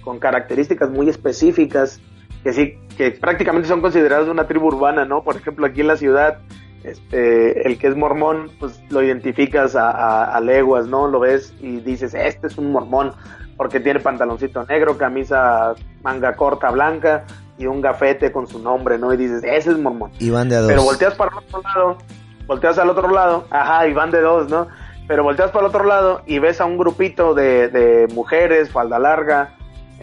con 0.00 0.18
características 0.18 0.90
muy 0.90 1.08
específicas 1.08 2.00
que 2.42 2.52
sí, 2.52 2.78
que 2.96 3.10
prácticamente 3.12 3.68
son 3.68 3.80
considerados 3.80 4.28
una 4.28 4.46
tribu 4.46 4.66
urbana, 4.66 5.04
¿no? 5.04 5.22
Por 5.22 5.36
ejemplo, 5.36 5.66
aquí 5.66 5.80
en 5.80 5.88
la 5.88 5.96
ciudad, 5.96 6.38
este, 6.82 7.66
el 7.66 7.78
que 7.78 7.88
es 7.88 7.96
mormón, 7.96 8.50
pues 8.58 8.80
lo 8.90 9.02
identificas 9.02 9.76
a, 9.76 9.90
a, 9.90 10.36
a 10.36 10.40
leguas, 10.40 10.86
¿no? 10.86 11.08
Lo 11.08 11.20
ves 11.20 11.54
y 11.60 11.80
dices, 11.80 12.14
este 12.14 12.46
es 12.46 12.58
un 12.58 12.72
mormón, 12.72 13.12
porque 13.56 13.80
tiene 13.80 14.00
pantaloncito 14.00 14.64
negro, 14.64 14.98
camisa 14.98 15.74
manga 16.02 16.34
corta 16.34 16.70
blanca 16.70 17.24
y 17.58 17.66
un 17.66 17.80
gafete 17.80 18.32
con 18.32 18.46
su 18.46 18.58
nombre, 18.58 18.98
¿no? 18.98 19.12
Y 19.12 19.16
dices, 19.16 19.42
ese 19.44 19.70
es 19.70 19.78
mormón. 19.78 20.10
Y 20.18 20.30
van 20.30 20.48
de 20.48 20.56
a 20.56 20.60
dos. 20.60 20.68
Pero 20.68 20.82
volteas 20.82 21.14
para 21.14 21.30
el 21.30 21.38
otro 21.38 21.62
lado, 21.62 21.98
volteas 22.46 22.78
al 22.78 22.90
otro 22.90 23.10
lado, 23.10 23.46
ajá, 23.50 23.86
y 23.86 23.92
van 23.92 24.10
de 24.10 24.20
dos, 24.20 24.48
¿no? 24.48 24.68
Pero 25.06 25.22
volteas 25.22 25.50
para 25.50 25.66
el 25.66 25.68
otro 25.68 25.84
lado 25.84 26.22
y 26.26 26.38
ves 26.38 26.60
a 26.60 26.64
un 26.64 26.78
grupito 26.78 27.34
de, 27.34 27.68
de 27.68 28.08
mujeres, 28.14 28.70
falda 28.70 28.98
larga, 28.98 29.54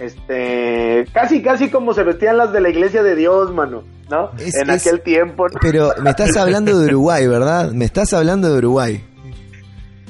este, 0.02 1.06
casi, 1.14 1.44
casi 1.44 1.70
como 1.70 1.94
se 1.94 2.04
vestían 2.04 2.38
las 2.38 2.52
de 2.52 2.60
la 2.60 2.70
iglesia 2.70 3.04
de 3.04 3.16
Dios, 3.16 3.54
mano, 3.54 3.84
¿no? 4.10 4.32
Es, 4.40 4.56
en 4.56 4.72
es, 4.72 4.88
aquel 4.88 5.02
tiempo. 5.02 5.48
¿no? 5.48 5.60
Pero 5.62 5.94
me 6.02 6.10
estás 6.10 6.36
hablando 6.38 6.80
de 6.80 6.88
Uruguay, 6.88 7.28
¿verdad? 7.28 7.72
Me 7.72 7.86
estás 7.86 8.12
hablando 8.14 8.52
de 8.52 8.58
Uruguay. 8.58 9.04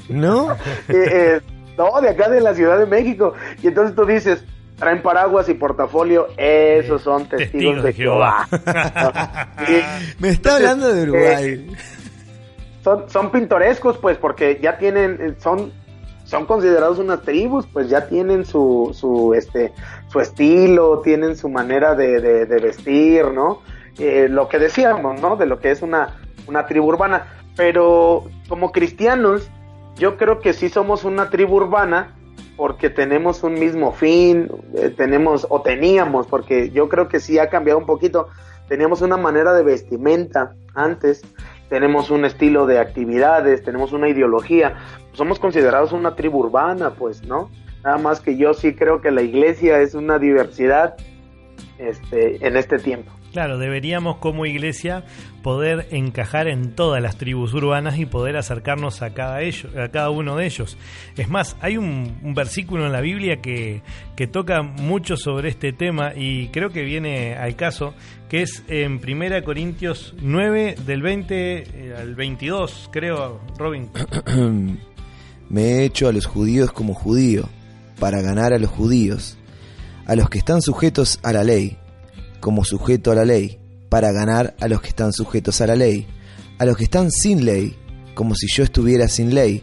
¿No? 0.08 0.52
eh, 0.88 0.94
eh, 0.94 1.40
no, 1.76 2.00
de 2.00 2.08
acá 2.08 2.30
de 2.30 2.40
la 2.40 2.54
Ciudad 2.54 2.78
de 2.78 2.86
México. 2.86 3.34
Y 3.62 3.68
entonces 3.68 3.94
tú 3.94 4.06
dices, 4.06 4.42
traen 4.78 5.02
paraguas 5.02 5.46
y 5.50 5.54
portafolio, 5.54 6.28
esos 6.38 7.02
son 7.02 7.28
testigos, 7.28 7.50
testigos 7.52 7.82
de 7.84 7.92
Jehová. 7.92 8.48
Me 10.20 10.30
está 10.30 10.56
hablando 10.56 10.90
de 10.90 11.02
Uruguay. 11.02 11.44
Eh, 11.50 11.66
son, 12.82 13.10
son 13.10 13.30
pintorescos, 13.30 13.98
pues, 13.98 14.16
porque 14.16 14.58
ya 14.62 14.78
tienen, 14.78 15.36
son, 15.38 15.70
son 16.32 16.46
considerados 16.46 16.98
unas 16.98 17.20
tribus, 17.20 17.66
pues 17.66 17.90
ya 17.90 18.08
tienen 18.08 18.46
su, 18.46 18.96
su, 18.98 19.34
este, 19.34 19.74
su 20.08 20.18
estilo, 20.18 21.02
tienen 21.02 21.36
su 21.36 21.50
manera 21.50 21.94
de, 21.94 22.46
vestir, 22.46 23.26
¿no? 23.26 23.60
Eh, 23.98 24.28
lo 24.30 24.48
que 24.48 24.58
decíamos, 24.58 25.20
¿no? 25.20 25.36
De 25.36 25.44
lo 25.44 25.60
que 25.60 25.70
es 25.70 25.82
una, 25.82 26.22
una 26.46 26.64
tribu 26.66 26.86
urbana. 26.86 27.26
Pero 27.54 28.24
como 28.48 28.72
cristianos, 28.72 29.50
yo 29.96 30.16
creo 30.16 30.40
que 30.40 30.54
sí 30.54 30.70
somos 30.70 31.04
una 31.04 31.28
tribu 31.28 31.56
urbana 31.56 32.16
porque 32.56 32.88
tenemos 32.88 33.42
un 33.42 33.52
mismo 33.52 33.92
fin, 33.92 34.48
eh, 34.74 34.88
tenemos 34.88 35.46
o 35.50 35.60
teníamos, 35.60 36.26
porque 36.28 36.70
yo 36.70 36.88
creo 36.88 37.08
que 37.08 37.20
sí 37.20 37.38
ha 37.38 37.50
cambiado 37.50 37.78
un 37.78 37.84
poquito, 37.84 38.28
teníamos 38.68 39.02
una 39.02 39.18
manera 39.18 39.52
de 39.52 39.64
vestimenta 39.64 40.54
antes, 40.74 41.20
tenemos 41.72 42.10
un 42.10 42.26
estilo 42.26 42.66
de 42.66 42.78
actividades, 42.78 43.62
tenemos 43.62 43.94
una 43.94 44.06
ideología, 44.06 44.76
somos 45.14 45.38
considerados 45.38 45.92
una 45.92 46.14
tribu 46.14 46.40
urbana, 46.40 46.90
pues, 46.90 47.22
¿no? 47.22 47.50
Nada 47.82 47.96
más 47.96 48.20
que 48.20 48.36
yo 48.36 48.52
sí 48.52 48.74
creo 48.74 49.00
que 49.00 49.10
la 49.10 49.22
iglesia 49.22 49.80
es 49.80 49.94
una 49.94 50.18
diversidad 50.18 50.96
este, 51.78 52.46
en 52.46 52.58
este 52.58 52.76
tiempo. 52.76 53.10
Claro, 53.32 53.56
deberíamos 53.56 54.18
como 54.18 54.44
iglesia 54.44 55.04
poder 55.42 55.88
encajar 55.90 56.46
en 56.46 56.74
todas 56.74 57.02
las 57.02 57.16
tribus 57.16 57.54
urbanas 57.54 57.98
y 57.98 58.04
poder 58.04 58.36
acercarnos 58.36 59.00
a 59.00 59.14
cada, 59.14 59.40
ellos, 59.40 59.74
a 59.74 59.88
cada 59.88 60.10
uno 60.10 60.36
de 60.36 60.44
ellos. 60.44 60.76
Es 61.16 61.30
más, 61.30 61.56
hay 61.62 61.78
un, 61.78 62.18
un 62.22 62.34
versículo 62.34 62.84
en 62.84 62.92
la 62.92 63.00
Biblia 63.00 63.40
que, 63.40 63.80
que, 64.14 64.26
toca 64.26 64.60
mucho 64.62 65.16
sobre 65.16 65.48
este 65.48 65.72
tema 65.72 66.12
y 66.14 66.48
creo 66.48 66.68
que 66.68 66.82
viene 66.82 67.34
al 67.34 67.56
caso, 67.56 67.94
que 68.32 68.40
es 68.40 68.62
en 68.68 68.98
1 69.06 69.44
Corintios 69.44 70.14
9 70.22 70.76
del 70.86 71.02
20 71.02 71.94
al 71.98 72.14
22, 72.14 72.88
creo, 72.90 73.42
Robin. 73.58 73.90
Me 75.50 75.62
he 75.62 75.84
hecho 75.84 76.08
a 76.08 76.12
los 76.12 76.24
judíos 76.24 76.72
como 76.72 76.94
judío, 76.94 77.50
para 78.00 78.22
ganar 78.22 78.54
a 78.54 78.58
los 78.58 78.70
judíos, 78.70 79.36
a 80.06 80.16
los 80.16 80.30
que 80.30 80.38
están 80.38 80.62
sujetos 80.62 81.20
a 81.22 81.34
la 81.34 81.44
ley 81.44 81.76
como 82.40 82.64
sujeto 82.64 83.12
a 83.12 83.16
la 83.16 83.26
ley, 83.26 83.58
para 83.90 84.12
ganar 84.12 84.56
a 84.60 84.66
los 84.66 84.80
que 84.80 84.88
están 84.88 85.12
sujetos 85.12 85.60
a 85.60 85.66
la 85.66 85.76
ley, 85.76 86.06
a 86.58 86.64
los 86.64 86.78
que 86.78 86.84
están 86.84 87.10
sin 87.10 87.44
ley, 87.44 87.76
como 88.14 88.34
si 88.34 88.46
yo 88.46 88.64
estuviera 88.64 89.08
sin 89.08 89.34
ley, 89.34 89.62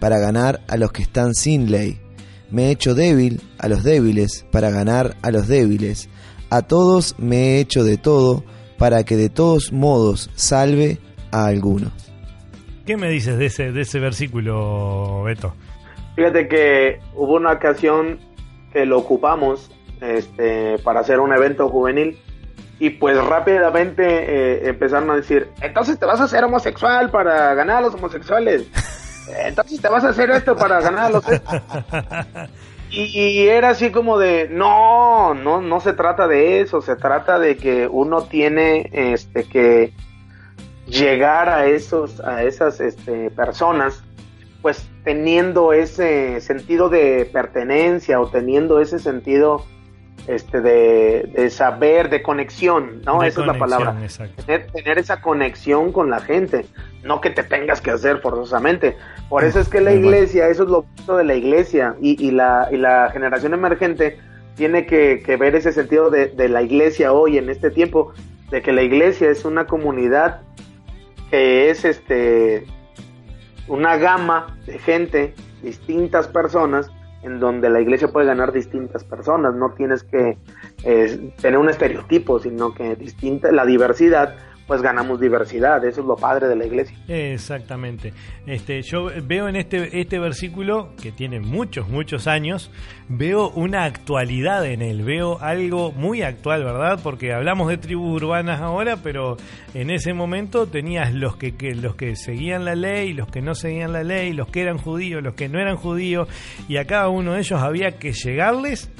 para 0.00 0.18
ganar 0.18 0.60
a 0.68 0.76
los 0.76 0.92
que 0.92 1.00
están 1.00 1.34
sin 1.34 1.70
ley. 1.70 1.98
Me 2.50 2.66
he 2.66 2.72
hecho 2.72 2.94
débil 2.94 3.40
a 3.56 3.68
los 3.68 3.84
débiles, 3.84 4.44
para 4.52 4.68
ganar 4.68 5.16
a 5.22 5.30
los 5.30 5.48
débiles. 5.48 6.10
A 6.52 6.60
todos 6.60 7.18
me 7.18 7.36
he 7.36 7.60
hecho 7.60 7.82
de 7.82 7.96
todo, 7.96 8.44
para 8.76 9.04
que 9.04 9.16
de 9.16 9.30
todos 9.30 9.72
modos 9.72 10.28
salve 10.34 10.98
a 11.30 11.46
algunos. 11.46 11.94
¿Qué 12.84 12.98
me 12.98 13.08
dices 13.08 13.38
de 13.38 13.46
ese, 13.46 13.72
de 13.72 13.80
ese 13.80 13.98
versículo, 14.00 15.22
Beto? 15.22 15.54
Fíjate 16.14 16.48
que 16.48 17.00
hubo 17.14 17.36
una 17.36 17.52
ocasión 17.52 18.18
que 18.70 18.84
lo 18.84 18.98
ocupamos 18.98 19.70
este, 20.02 20.76
para 20.80 21.00
hacer 21.00 21.20
un 21.20 21.32
evento 21.32 21.70
juvenil 21.70 22.18
y 22.78 22.90
pues 22.90 23.16
rápidamente 23.16 24.04
eh, 24.04 24.68
empezaron 24.68 25.10
a 25.10 25.16
decir, 25.16 25.48
entonces 25.62 25.98
te 25.98 26.04
vas 26.04 26.20
a 26.20 26.24
hacer 26.24 26.44
homosexual 26.44 27.10
para 27.10 27.54
ganar 27.54 27.78
a 27.78 27.80
los 27.80 27.94
homosexuales. 27.94 28.66
Entonces 29.46 29.80
te 29.80 29.88
vas 29.88 30.04
a 30.04 30.08
hacer 30.10 30.30
esto 30.30 30.54
para 30.54 30.80
ganar 30.82 31.04
a 31.06 31.10
los... 31.10 31.24
Y, 32.94 33.48
era 33.48 33.70
así 33.70 33.90
como 33.90 34.18
de, 34.18 34.48
no, 34.50 35.32
no, 35.32 35.62
no 35.62 35.80
se 35.80 35.94
trata 35.94 36.28
de 36.28 36.60
eso, 36.60 36.82
se 36.82 36.94
trata 36.94 37.38
de 37.38 37.56
que 37.56 37.88
uno 37.88 38.24
tiene 38.24 38.90
este, 38.92 39.44
que 39.44 39.94
llegar 40.86 41.48
a 41.48 41.66
esos, 41.66 42.20
a 42.20 42.44
esas 42.44 42.80
este, 42.80 43.30
personas, 43.30 44.04
pues 44.60 44.86
teniendo 45.04 45.72
ese 45.72 46.42
sentido 46.42 46.90
de 46.90 47.28
pertenencia 47.32 48.20
o 48.20 48.28
teniendo 48.28 48.78
ese 48.78 48.98
sentido 48.98 49.64
este 50.26 50.60
de, 50.60 51.50
saber, 51.50 52.08
de 52.08 52.22
conexión, 52.22 53.02
¿no? 53.04 53.22
esa 53.22 53.40
es 53.40 53.46
la 53.46 53.58
palabra. 53.58 53.96
Tener, 54.46 54.98
esa 54.98 55.20
conexión 55.20 55.92
con 55.92 56.10
la 56.10 56.20
gente, 56.20 56.66
no 57.02 57.20
que 57.20 57.30
te 57.30 57.42
tengas 57.42 57.80
que 57.80 57.90
hacer 57.90 58.20
forzosamente. 58.20 58.96
Por 59.28 59.44
eso 59.44 59.58
es 59.60 59.68
que 59.68 59.80
la 59.80 59.92
iglesia, 59.92 60.48
eso 60.48 60.62
es 60.62 60.68
lo 60.68 60.82
bonito 60.82 61.16
de 61.16 61.24
la 61.24 61.34
iglesia 61.34 61.96
y, 62.00 62.24
y, 62.24 62.30
la, 62.30 62.68
y 62.70 62.76
la 62.76 63.10
generación 63.10 63.54
emergente 63.54 64.18
tiene 64.54 64.86
que, 64.86 65.22
que 65.24 65.36
ver 65.36 65.56
ese 65.56 65.72
sentido 65.72 66.10
de, 66.10 66.28
de, 66.28 66.48
la 66.48 66.62
iglesia 66.62 67.12
hoy 67.12 67.38
en 67.38 67.48
este 67.48 67.70
tiempo, 67.70 68.12
de 68.50 68.62
que 68.62 68.72
la 68.72 68.82
iglesia 68.82 69.30
es 69.30 69.44
una 69.44 69.66
comunidad 69.66 70.42
que 71.30 71.70
es 71.70 71.84
este 71.84 72.66
una 73.66 73.96
gama 73.96 74.58
de 74.66 74.78
gente, 74.78 75.34
distintas 75.62 76.28
personas, 76.28 76.90
en 77.22 77.38
donde 77.40 77.70
la 77.70 77.80
iglesia 77.80 78.08
puede 78.08 78.26
ganar 78.26 78.52
distintas 78.52 79.04
personas, 79.04 79.54
no 79.54 79.70
tienes 79.72 80.02
que 80.02 80.38
eh, 80.84 81.32
tener 81.40 81.58
un 81.58 81.68
estereotipo, 81.68 82.38
sino 82.38 82.74
que 82.74 82.96
distinta, 82.96 83.52
la 83.52 83.64
diversidad 83.64 84.36
pues 84.66 84.80
ganamos 84.80 85.20
diversidad, 85.20 85.84
eso 85.84 86.00
es 86.00 86.06
lo 86.06 86.16
padre 86.16 86.48
de 86.48 86.56
la 86.56 86.66
iglesia. 86.66 86.96
Exactamente. 87.08 88.12
Este, 88.46 88.82
yo 88.82 89.10
veo 89.24 89.48
en 89.48 89.56
este, 89.56 90.00
este 90.00 90.18
versículo, 90.18 90.94
que 91.00 91.12
tiene 91.12 91.40
muchos, 91.40 91.88
muchos 91.88 92.26
años, 92.26 92.70
veo 93.08 93.50
una 93.50 93.84
actualidad 93.84 94.64
en 94.66 94.82
él, 94.82 95.02
veo 95.02 95.38
algo 95.40 95.92
muy 95.92 96.22
actual, 96.22 96.64
¿verdad? 96.64 97.00
Porque 97.02 97.32
hablamos 97.32 97.68
de 97.68 97.78
tribus 97.78 98.22
urbanas 98.22 98.60
ahora, 98.60 98.98
pero 99.02 99.36
en 99.74 99.90
ese 99.90 100.14
momento 100.14 100.66
tenías 100.66 101.12
los 101.12 101.36
que, 101.36 101.56
que, 101.56 101.74
los 101.74 101.96
que 101.96 102.16
seguían 102.16 102.64
la 102.64 102.74
ley, 102.74 103.12
los 103.12 103.28
que 103.28 103.42
no 103.42 103.54
seguían 103.54 103.92
la 103.92 104.04
ley, 104.04 104.32
los 104.32 104.48
que 104.48 104.62
eran 104.62 104.78
judíos, 104.78 105.22
los 105.22 105.34
que 105.34 105.48
no 105.48 105.58
eran 105.58 105.76
judíos, 105.76 106.28
y 106.68 106.76
a 106.76 106.86
cada 106.86 107.08
uno 107.08 107.32
de 107.32 107.40
ellos 107.40 107.60
había 107.60 107.98
que 107.98 108.12
llegarles 108.12 108.90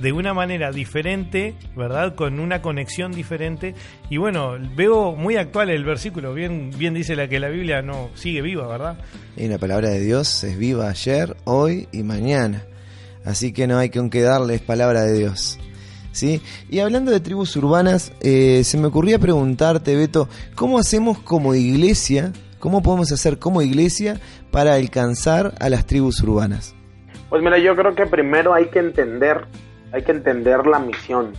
de 0.00 0.12
una 0.12 0.32
manera 0.32 0.70
diferente, 0.70 1.54
¿verdad? 1.76 2.14
Con 2.14 2.40
una 2.40 2.62
conexión 2.62 3.12
diferente. 3.12 3.74
Y 4.08 4.16
bueno, 4.16 4.56
veo 4.76 5.12
muy 5.12 5.36
actual 5.36 5.70
el 5.70 5.84
versículo, 5.84 6.34
bien, 6.34 6.70
bien 6.76 6.94
dice 6.94 7.16
la 7.16 7.28
que 7.28 7.40
la 7.40 7.48
Biblia 7.48 7.82
no 7.82 8.10
sigue 8.14 8.42
viva, 8.42 8.66
¿verdad? 8.66 8.98
Y 9.36 9.48
la 9.48 9.58
palabra 9.58 9.88
de 9.88 10.00
Dios 10.00 10.44
es 10.44 10.56
viva 10.56 10.88
ayer, 10.88 11.36
hoy 11.44 11.88
y 11.92 12.02
mañana. 12.02 12.64
Así 13.24 13.52
que 13.52 13.66
no 13.66 13.78
hay 13.78 13.90
que 13.90 13.98
aunque 13.98 14.22
darles 14.22 14.60
palabra 14.60 15.02
de 15.02 15.18
Dios. 15.18 15.58
¿Sí? 16.12 16.40
Y 16.68 16.80
hablando 16.80 17.12
de 17.12 17.20
tribus 17.20 17.54
urbanas, 17.56 18.12
eh, 18.20 18.62
se 18.64 18.78
me 18.78 18.86
ocurría 18.86 19.18
preguntarte, 19.18 19.94
Beto, 19.94 20.28
¿cómo 20.54 20.78
hacemos 20.78 21.18
como 21.18 21.54
iglesia, 21.54 22.32
cómo 22.58 22.82
podemos 22.82 23.12
hacer 23.12 23.38
como 23.38 23.62
iglesia 23.62 24.18
para 24.50 24.74
alcanzar 24.74 25.54
a 25.60 25.68
las 25.68 25.86
tribus 25.86 26.20
urbanas? 26.22 26.74
Pues 27.28 27.42
mira, 27.42 27.58
yo 27.58 27.76
creo 27.76 27.94
que 27.94 28.06
primero 28.06 28.54
hay 28.54 28.66
que 28.66 28.78
entender 28.78 29.46
hay 29.92 30.02
que 30.02 30.12
entender 30.12 30.66
la 30.66 30.78
misión, 30.78 31.32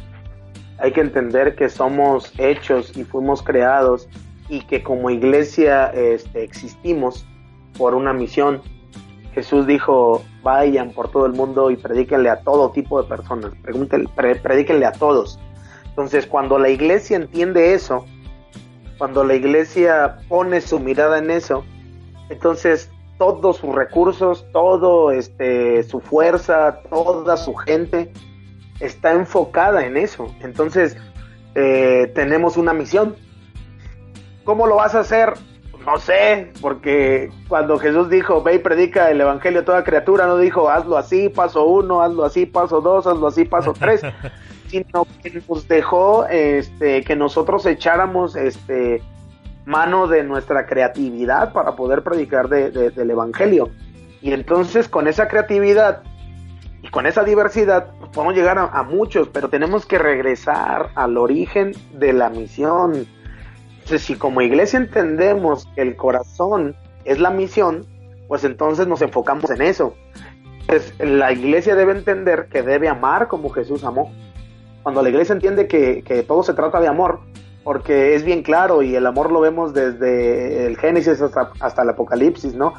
hay 0.79 0.91
que 0.91 1.01
entender 1.01 1.55
que 1.55 1.69
somos 1.69 2.33
hechos 2.37 2.95
y 2.97 3.03
fuimos 3.03 3.43
creados 3.43 4.07
y 4.47 4.61
que 4.61 4.81
como 4.81 5.09
iglesia 5.09 5.87
este, 5.87 6.43
existimos 6.43 7.25
por 7.77 7.95
una 7.95 8.13
misión. 8.13 8.61
Jesús 9.33 9.67
dijo, 9.67 10.23
vayan 10.41 10.91
por 10.91 11.11
todo 11.11 11.25
el 11.25 11.33
mundo 11.33 11.69
y 11.69 11.77
predíquenle 11.77 12.29
a 12.29 12.41
todo 12.41 12.71
tipo 12.71 13.01
de 13.01 13.07
personas, 13.07 13.53
predíquenle 14.15 14.85
a 14.85 14.91
todos. 14.91 15.39
Entonces, 15.85 16.25
cuando 16.25 16.57
la 16.57 16.69
iglesia 16.69 17.17
entiende 17.17 17.73
eso, 17.73 18.05
cuando 18.97 19.23
la 19.23 19.35
iglesia 19.35 20.17
pone 20.27 20.61
su 20.61 20.79
mirada 20.79 21.19
en 21.19 21.29
eso, 21.29 21.63
entonces 22.29 22.91
todos 23.17 23.57
sus 23.57 23.75
recursos, 23.75 24.45
todo 24.51 25.11
este 25.11 25.83
su 25.83 25.99
fuerza, 25.99 26.81
toda 26.89 27.37
su 27.37 27.53
gente 27.53 28.11
está 28.79 29.13
enfocada 29.13 29.85
en 29.85 29.97
eso. 29.97 30.33
Entonces, 30.41 30.97
eh, 31.55 32.11
tenemos 32.15 32.57
una 32.57 32.73
misión. 32.73 33.15
¿Cómo 34.43 34.67
lo 34.67 34.75
vas 34.75 34.95
a 34.95 35.01
hacer? 35.01 35.33
No 35.85 35.97
sé, 35.97 36.51
porque 36.61 37.31
cuando 37.47 37.79
Jesús 37.79 38.09
dijo, 38.09 38.43
ve 38.43 38.55
y 38.55 38.59
predica 38.59 39.09
el 39.09 39.21
Evangelio 39.21 39.61
a 39.61 39.65
toda 39.65 39.83
criatura, 39.83 40.27
no 40.27 40.37
dijo, 40.37 40.69
hazlo 40.69 40.97
así, 40.97 41.29
paso 41.29 41.65
uno, 41.65 42.01
hazlo 42.01 42.25
así, 42.25 42.45
paso 42.45 42.81
dos, 42.81 43.07
hazlo 43.07 43.27
así, 43.27 43.45
paso 43.45 43.73
tres, 43.73 44.01
sino 44.67 45.07
que 45.23 45.41
nos 45.47 45.67
dejó 45.67 46.25
este, 46.27 47.03
que 47.03 47.15
nosotros 47.15 47.65
echáramos 47.65 48.35
este, 48.35 49.01
mano 49.65 50.07
de 50.07 50.23
nuestra 50.23 50.65
creatividad 50.65 51.53
para 51.53 51.75
poder 51.75 52.03
predicar 52.03 52.49
del 52.49 53.09
Evangelio. 53.09 53.69
Y 54.21 54.33
entonces 54.33 54.89
con 54.89 55.07
esa 55.07 55.27
creatividad 55.27 56.03
y 56.81 56.89
con 56.89 57.05
esa 57.05 57.23
diversidad 57.23 57.91
podemos 58.13 58.35
llegar 58.35 58.57
a, 58.57 58.83
muchos, 58.83 59.29
pero 59.29 59.49
tenemos 59.49 59.85
que 59.85 59.97
regresar 59.97 60.89
al 60.95 61.17
origen 61.17 61.73
de 61.93 62.13
la 62.13 62.29
misión. 62.29 63.07
Entonces, 63.73 64.01
si 64.01 64.15
como 64.15 64.41
iglesia 64.41 64.77
entendemos 64.77 65.67
que 65.75 65.81
el 65.81 65.95
corazón 65.95 66.75
es 67.05 67.19
la 67.19 67.29
misión, 67.29 67.85
pues 68.27 68.43
entonces 68.43 68.87
nos 68.87 69.01
enfocamos 69.01 69.49
en 69.51 69.61
eso. 69.61 69.95
Entonces, 70.61 70.93
la 70.99 71.31
iglesia 71.31 71.75
debe 71.75 71.93
entender 71.93 72.47
que 72.51 72.61
debe 72.61 72.87
amar 72.87 73.27
como 73.27 73.49
Jesús 73.49 73.83
amó. 73.83 74.11
Cuando 74.83 75.01
la 75.01 75.09
iglesia 75.09 75.33
entiende 75.33 75.67
que, 75.67 76.25
todo 76.27 76.43
se 76.43 76.53
trata 76.53 76.79
de 76.79 76.87
amor, 76.87 77.19
porque 77.63 78.15
es 78.15 78.23
bien 78.23 78.43
claro 78.43 78.81
y 78.81 78.95
el 78.95 79.05
amor 79.05 79.31
lo 79.31 79.41
vemos 79.41 79.73
desde 79.73 80.65
el 80.65 80.77
Génesis 80.77 81.21
hasta, 81.21 81.51
hasta 81.59 81.81
el 81.81 81.89
Apocalipsis, 81.89 82.53
¿no? 82.55 82.73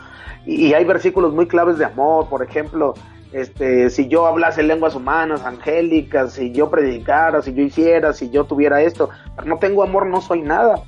Y, 0.46 0.66
y, 0.66 0.74
hay 0.74 0.84
versículos 0.84 1.34
muy 1.34 1.46
claves 1.46 1.76
de 1.76 1.84
amor, 1.84 2.28
por 2.28 2.42
ejemplo, 2.42 2.94
este, 3.32 3.90
si 3.90 4.08
yo 4.08 4.26
hablase 4.26 4.62
lenguas 4.62 4.94
humanas, 4.96 5.44
angélicas, 5.44 6.32
si 6.32 6.50
yo 6.50 6.68
predicara, 6.68 7.42
si 7.42 7.54
yo 7.54 7.62
hiciera, 7.62 8.12
si 8.12 8.30
yo 8.30 8.44
tuviera 8.44 8.82
esto, 8.82 9.10
pero 9.36 9.48
no 9.48 9.58
tengo 9.58 9.82
amor, 9.82 10.06
no 10.06 10.20
soy 10.20 10.42
nada. 10.42 10.82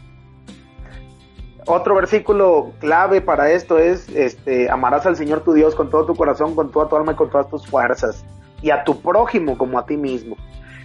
Otro 1.67 1.95
versículo 1.95 2.73
clave 2.81 3.21
para 3.21 3.53
esto 3.53 3.79
es, 3.79 4.09
este, 4.09 4.69
amarás 4.69 5.07
al 5.07 5.15
Señor 5.15 5.43
tu 5.43 5.53
Dios 5.53 5.77
con 5.77 5.91
todo 5.91 6.05
tu 6.05 6.17
corazón, 6.17 6.57
con 6.57 6.73
toda 6.73 6.89
tu 6.89 6.97
alma 6.97 7.13
y 7.13 7.15
con 7.15 7.31
todas 7.31 7.49
tus 7.49 7.65
fuerzas, 7.67 8.25
y 8.61 8.71
a 8.71 8.83
tu 8.83 9.01
prójimo 9.01 9.57
como 9.57 9.79
a 9.79 9.87
ti 9.87 9.97
mismo. 9.97 10.37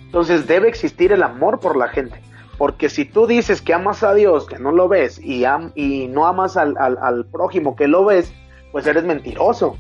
Entonces 0.06 0.46
debe 0.46 0.68
existir 0.68 1.12
el 1.12 1.24
amor 1.24 1.60
por 1.60 1.76
la 1.76 1.88
gente, 1.88 2.22
porque 2.60 2.90
si 2.90 3.06
tú 3.06 3.26
dices 3.26 3.64
que 3.64 3.74
amas 3.74 4.04
a 4.04 4.14
Dios, 4.14 4.46
que 4.46 4.60
no 4.60 4.72
lo 4.72 4.88
ves, 4.88 5.20
y, 5.20 5.44
y 5.74 6.08
no 6.08 6.28
amas 6.28 6.56
al, 6.56 6.76
al 6.78 7.26
prójimo 7.26 7.76
que 7.76 7.88
lo 7.88 8.06
ves, 8.06 8.32
pues 8.72 8.86
eres 8.86 9.04
mentiroso 9.04 9.76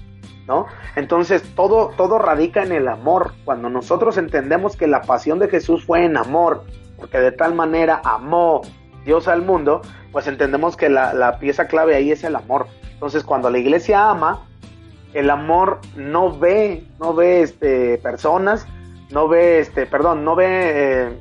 Entonces 0.95 1.43
todo, 1.55 1.89
todo 1.97 2.19
radica 2.19 2.63
en 2.63 2.71
el 2.71 2.87
amor. 2.87 3.33
Cuando 3.45 3.69
nosotros 3.69 4.17
entendemos 4.17 4.75
que 4.75 4.87
la 4.87 5.01
pasión 5.01 5.39
de 5.39 5.49
Jesús 5.49 5.85
fue 5.85 6.05
en 6.05 6.17
amor, 6.17 6.63
porque 6.97 7.19
de 7.19 7.31
tal 7.31 7.53
manera 7.53 8.01
amó 8.03 8.61
Dios 9.05 9.27
al 9.27 9.41
mundo, 9.41 9.81
pues 10.11 10.27
entendemos 10.27 10.75
que 10.75 10.89
la, 10.89 11.37
pieza 11.39 11.67
clave 11.67 11.95
ahí 11.95 12.11
es 12.11 12.23
el 12.23 12.35
amor. 12.35 12.67
Entonces 12.93 13.23
cuando 13.23 13.49
la 13.49 13.57
iglesia 13.57 14.09
ama, 14.09 14.45
el 15.13 15.29
amor 15.29 15.79
no 15.95 16.37
ve, 16.37 16.85
no 16.99 17.13
ve 17.13 17.41
este, 17.41 17.97
personas, 17.99 18.65
no 19.11 19.27
ve, 19.27 19.59
este, 19.59 19.85
perdón, 19.85 20.25
no 20.25 20.35
ve 20.35 20.47
eh, 20.47 21.19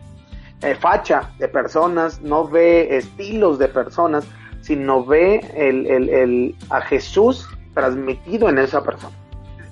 eh, 0.62 0.74
facha 0.74 1.30
de 1.38 1.48
personas, 1.48 2.20
no 2.20 2.48
ve 2.48 2.96
estilos 2.96 3.58
de 3.58 3.68
personas, 3.68 4.26
sino 4.60 5.04
ve 5.04 5.40
el, 5.54 5.86
el, 5.86 6.56
a 6.70 6.80
Jesús 6.80 7.48
transmitido 7.76 8.48
en 8.48 8.58
esa 8.58 8.82
persona. 8.82 9.14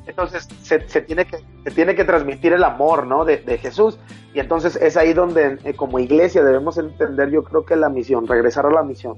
Entonces 0.06 0.46
se, 0.62 0.78
tiene, 1.00 1.24
que, 1.24 1.38
se 1.64 1.70
tiene 1.70 1.94
que 1.94 2.04
transmitir 2.04 2.52
el 2.52 2.62
amor 2.62 3.06
¿no? 3.06 3.24
de, 3.24 3.38
Jesús. 3.58 3.98
Y 4.34 4.40
entonces 4.40 4.76
es 4.76 4.98
ahí 4.98 5.14
donde 5.14 5.58
eh, 5.64 5.72
como 5.74 5.98
iglesia 5.98 6.44
debemos 6.44 6.76
entender 6.76 7.30
yo 7.30 7.42
creo 7.42 7.64
que 7.64 7.74
la 7.76 7.88
misión, 7.88 8.28
regresar 8.28 8.66
a 8.66 8.70
la 8.70 8.82
misión. 8.82 9.16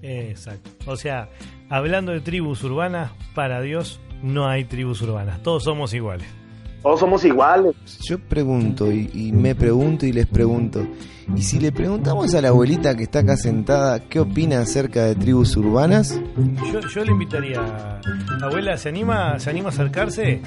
Exacto. 0.00 0.70
O 0.86 0.96
sea, 0.96 1.28
hablando 1.68 2.12
de 2.12 2.20
tribus 2.20 2.62
urbanas, 2.62 3.10
para 3.34 3.60
Dios 3.60 4.00
no 4.22 4.46
hay 4.46 4.64
tribus 4.64 5.02
urbanas. 5.02 5.42
Todos 5.42 5.64
somos 5.64 5.92
iguales. 5.92 6.28
Todos 6.84 7.00
somos 7.00 7.24
iguales. 7.24 7.74
Yo 8.02 8.18
pregunto 8.18 8.92
y, 8.92 9.10
y 9.14 9.32
me 9.32 9.54
pregunto 9.54 10.04
y 10.04 10.12
les 10.12 10.26
pregunto. 10.26 10.86
Y 11.34 11.40
si 11.40 11.58
le 11.58 11.72
preguntamos 11.72 12.34
a 12.34 12.42
la 12.42 12.48
abuelita 12.48 12.94
que 12.94 13.04
está 13.04 13.20
acá 13.20 13.38
sentada 13.38 14.00
qué 14.00 14.20
opina 14.20 14.60
acerca 14.60 15.04
de 15.06 15.14
tribus 15.14 15.56
urbanas, 15.56 16.20
Yo, 16.70 16.80
yo 16.80 17.04
le 17.04 17.12
invitaría, 17.12 18.00
abuela, 18.42 18.76
¿se 18.76 18.90
anima, 18.90 19.38
¿se 19.38 19.48
anima 19.48 19.70
a 19.70 19.72
acercarse? 19.72 20.42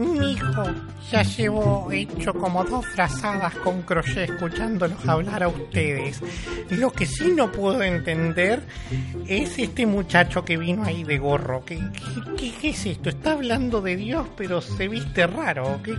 Mi 0.00 0.32
hijo 0.32 0.62
ya 1.12 1.22
llevo 1.22 1.88
hecho 1.92 2.32
como 2.32 2.64
dos 2.64 2.86
frazadas 2.86 3.54
con 3.56 3.82
crochet 3.82 4.30
escuchándolos 4.30 5.06
hablar 5.06 5.42
a 5.42 5.48
ustedes. 5.48 6.20
Lo 6.70 6.90
que 6.92 7.04
sí 7.06 7.32
no 7.36 7.52
puedo 7.52 7.82
entender 7.82 8.62
es 9.28 9.58
este 9.58 9.84
muchacho 9.86 10.44
que 10.44 10.56
vino 10.56 10.84
ahí 10.84 11.04
de 11.04 11.18
gorro. 11.18 11.64
¿Qué, 11.64 11.78
qué, 12.38 12.52
qué- 12.60 12.70
es 12.70 12.86
esto? 12.86 13.08
Está 13.10 13.32
hablando 13.32 13.80
de 13.82 13.96
Dios, 13.96 14.26
pero 14.36 14.60
se 14.60 14.88
viste 14.88 15.26
raro. 15.26 15.66
¿o 15.66 15.82
¿Qué? 15.82 15.94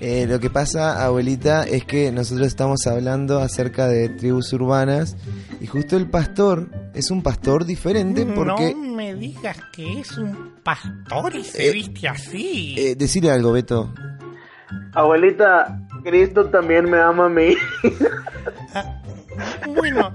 eh, 0.00 0.26
lo 0.28 0.38
que 0.40 0.50
pasa, 0.50 1.04
abuelita, 1.04 1.62
es 1.64 1.84
que 1.84 2.10
nosotros 2.12 2.46
estamos 2.48 2.86
hablando 2.86 3.38
acerca 3.40 3.86
de 3.88 4.08
tribus 4.10 4.52
urbanas 4.52 5.16
y 5.60 5.66
justo 5.66 5.96
el 5.96 6.10
pastor 6.10 6.68
es 6.96 7.10
un 7.10 7.22
pastor 7.22 7.64
diferente 7.64 8.24
porque... 8.26 8.74
No 8.74 8.94
me 8.96 9.14
digas 9.14 9.58
que 9.72 10.00
es 10.00 10.16
un 10.16 10.54
pastor 10.62 11.34
y 11.36 11.44
se 11.44 11.68
Eh, 11.68 11.72
viste 11.72 12.08
así. 12.08 12.74
Eh, 12.78 12.94
decirle 12.96 13.30
algo, 13.30 13.52
Beto. 13.52 13.92
Abuelita, 14.94 15.78
Cristo 16.02 16.46
también 16.46 16.90
me 16.90 16.98
ama 16.98 17.26
a 17.26 17.28
mí. 17.28 17.54
Ah, 18.74 19.02
Bueno, 19.74 20.12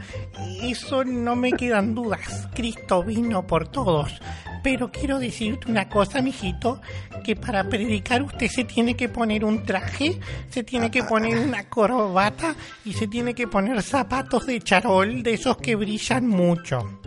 eso 0.63 1.03
no 1.03 1.35
me 1.35 1.51
quedan 1.53 1.93
dudas. 1.93 2.47
Cristo 2.55 3.03
vino 3.03 3.45
por 3.45 3.67
todos. 3.67 4.19
Pero 4.63 4.91
quiero 4.91 5.19
decirte 5.19 5.71
una 5.71 5.89
cosa, 5.89 6.21
mijito, 6.21 6.81
que 7.23 7.35
para 7.35 7.63
predicar 7.63 8.21
usted 8.21 8.47
se 8.47 8.63
tiene 8.63 8.95
que 8.95 9.09
poner 9.09 9.43
un 9.43 9.63
traje, 9.63 10.19
se 10.49 10.63
tiene 10.63 10.91
que 10.91 11.03
poner 11.03 11.37
una 11.39 11.67
corbata 11.69 12.55
y 12.85 12.93
se 12.93 13.07
tiene 13.07 13.33
que 13.33 13.47
poner 13.47 13.81
zapatos 13.81 14.45
de 14.45 14.59
charol, 14.61 15.23
de 15.23 15.33
esos 15.33 15.57
que 15.57 15.75
brillan 15.75 16.27
mucho. 16.27 17.01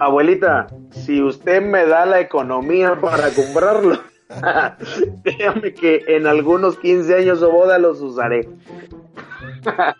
Abuelita, 0.00 0.66
si 0.90 1.22
usted 1.22 1.62
me 1.62 1.86
da 1.86 2.06
la 2.06 2.20
economía 2.20 2.98
para 3.00 3.30
comprarlo, 3.30 4.00
créame 5.22 5.74
que 5.74 6.04
en 6.08 6.26
algunos 6.26 6.78
15 6.78 7.14
años 7.14 7.42
o 7.42 7.50
boda 7.50 7.78
los 7.78 8.00
usaré. 8.00 8.48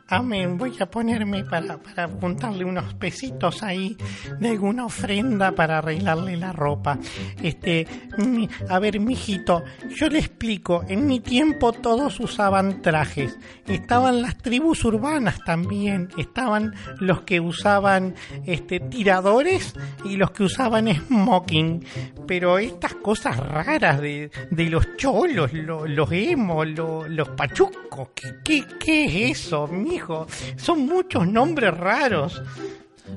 Amén, 0.08 0.58
voy 0.58 0.76
a 0.80 0.86
ponerme 0.86 1.44
para, 1.44 1.78
para 1.78 2.08
juntarle 2.08 2.64
unos 2.64 2.94
pesitos 2.94 3.62
ahí 3.62 3.96
de 4.40 4.48
alguna 4.50 4.84
ofrenda 4.86 5.52
para 5.52 5.78
arreglarle 5.78 6.36
la 6.36 6.52
ropa. 6.52 6.98
Este, 7.42 7.86
mi- 8.18 8.48
a 8.68 8.78
ver, 8.78 8.98
mijito, 9.00 9.62
yo 9.96 10.08
le 10.08 10.18
explico, 10.18 10.84
en 10.88 11.06
mi 11.06 11.20
tiempo 11.20 11.72
todos 11.72 12.18
usaban 12.20 12.82
trajes. 12.82 13.38
Estaban 13.66 14.20
las 14.22 14.36
tribus 14.38 14.84
urbanas 14.84 15.38
también, 15.44 16.08
estaban 16.18 16.74
los 16.98 17.22
que 17.22 17.40
usaban 17.40 18.14
este 18.46 18.80
tiradores 18.80 19.74
y 20.04 20.16
los 20.16 20.30
que 20.32 20.44
usaban 20.44 20.88
smoking. 21.06 21.84
Pero 22.26 22.58
estas 22.58 22.94
cosas 22.96 23.36
raras 23.38 24.00
de, 24.00 24.30
de 24.50 24.64
los 24.70 24.96
cholos, 24.96 25.52
lo- 25.52 25.86
los 25.86 26.10
emos, 26.12 26.66
lo- 26.68 27.06
los 27.08 27.28
pachucos, 27.30 28.08
¿qué, 28.14 28.34
qué, 28.44 28.64
qué 28.78 29.04
es 29.30 29.38
eso, 29.38 29.51
mijo? 29.70 30.26
Son 30.56 30.86
muchos 30.86 31.26
nombres 31.28 31.76
raros. 31.76 32.42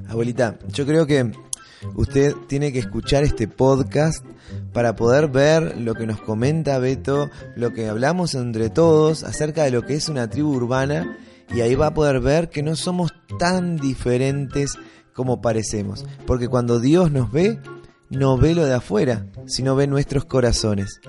Abuelita, 0.09 0.57
yo 0.71 0.85
creo 0.85 1.05
que 1.05 1.31
usted 1.95 2.33
tiene 2.47 2.71
que 2.71 2.79
escuchar 2.79 3.23
este 3.23 3.47
podcast 3.47 4.25
para 4.73 4.95
poder 4.95 5.27
ver 5.27 5.77
lo 5.79 5.93
que 5.95 6.05
nos 6.05 6.21
comenta 6.21 6.79
Beto, 6.79 7.29
lo 7.55 7.73
que 7.73 7.87
hablamos 7.87 8.35
entre 8.35 8.69
todos 8.69 9.23
acerca 9.23 9.63
de 9.63 9.71
lo 9.71 9.83
que 9.85 9.95
es 9.95 10.09
una 10.09 10.29
tribu 10.29 10.53
urbana 10.53 11.17
y 11.53 11.61
ahí 11.61 11.75
va 11.75 11.87
a 11.87 11.93
poder 11.93 12.19
ver 12.19 12.49
que 12.49 12.63
no 12.63 12.75
somos 12.75 13.13
tan 13.39 13.77
diferentes 13.77 14.77
como 15.13 15.41
parecemos, 15.41 16.05
porque 16.27 16.49
cuando 16.49 16.79
Dios 16.79 17.11
nos 17.11 17.31
ve, 17.31 17.59
no 18.09 18.37
ve 18.37 18.53
lo 18.53 18.65
de 18.65 18.73
afuera, 18.73 19.27
sino 19.45 19.75
ve 19.75 19.87
nuestros 19.87 20.25
corazones. 20.25 20.99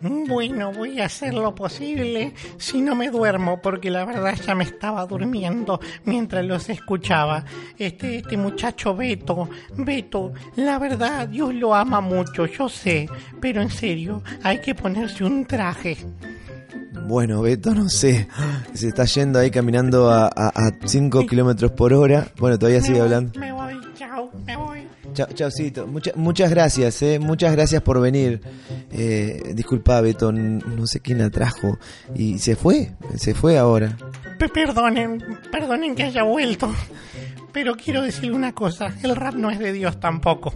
Bueno, 0.00 0.72
voy 0.72 1.00
a 1.00 1.06
hacer 1.06 1.34
lo 1.34 1.54
posible 1.54 2.32
si 2.56 2.80
no 2.80 2.94
me 2.94 3.10
duermo, 3.10 3.60
porque 3.60 3.90
la 3.90 4.04
verdad 4.04 4.34
ya 4.34 4.54
me 4.54 4.64
estaba 4.64 5.04
durmiendo 5.06 5.78
mientras 6.04 6.44
los 6.44 6.70
escuchaba. 6.70 7.44
Este, 7.78 8.18
este 8.18 8.36
muchacho 8.36 8.96
Beto, 8.96 9.48
Beto, 9.76 10.32
la 10.56 10.78
verdad 10.78 11.28
Dios 11.28 11.54
lo 11.54 11.74
ama 11.74 12.00
mucho, 12.00 12.46
yo 12.46 12.68
sé, 12.68 13.08
pero 13.40 13.60
en 13.60 13.70
serio, 13.70 14.22
hay 14.42 14.60
que 14.60 14.74
ponerse 14.74 15.22
un 15.24 15.44
traje. 15.44 15.98
Bueno, 17.06 17.42
Beto, 17.42 17.74
no 17.74 17.88
sé, 17.88 18.28
se 18.72 18.88
está 18.88 19.04
yendo 19.04 19.38
ahí 19.38 19.50
caminando 19.50 20.10
a 20.10 20.72
5 20.84 21.26
kilómetros 21.26 21.72
por 21.72 21.92
hora. 21.92 22.28
Bueno, 22.38 22.58
todavía 22.58 22.80
sigue 22.80 22.94
Me 22.94 23.00
voy, 23.00 23.06
hablando. 23.06 23.40
Me 23.40 23.52
Chao, 25.26 25.34
chaucito. 25.34 25.86
Mucha- 25.86 26.12
muchas 26.16 26.48
gracias, 26.50 27.02
eh. 27.02 27.18
Muchas 27.18 27.52
gracias 27.52 27.82
por 27.82 28.00
venir. 28.00 28.40
Eh, 28.90 29.52
disculpa, 29.54 30.00
Beto, 30.00 30.32
no 30.32 30.86
sé 30.86 31.00
quién 31.00 31.18
la 31.18 31.28
trajo. 31.28 31.78
Y 32.14 32.38
se 32.38 32.56
fue, 32.56 32.92
se 33.16 33.34
fue 33.34 33.58
ahora. 33.58 33.96
Pe- 34.38 34.48
Perdonen, 34.48 35.22
perdonen 35.52 35.94
que 35.94 36.04
haya 36.04 36.22
vuelto. 36.22 36.72
Pero 37.52 37.74
quiero 37.76 38.02
decir 38.02 38.32
una 38.32 38.52
cosa, 38.54 38.94
el 39.02 39.16
rap 39.16 39.34
no 39.34 39.50
es 39.50 39.58
de 39.58 39.72
Dios 39.72 39.98
tampoco. 40.00 40.54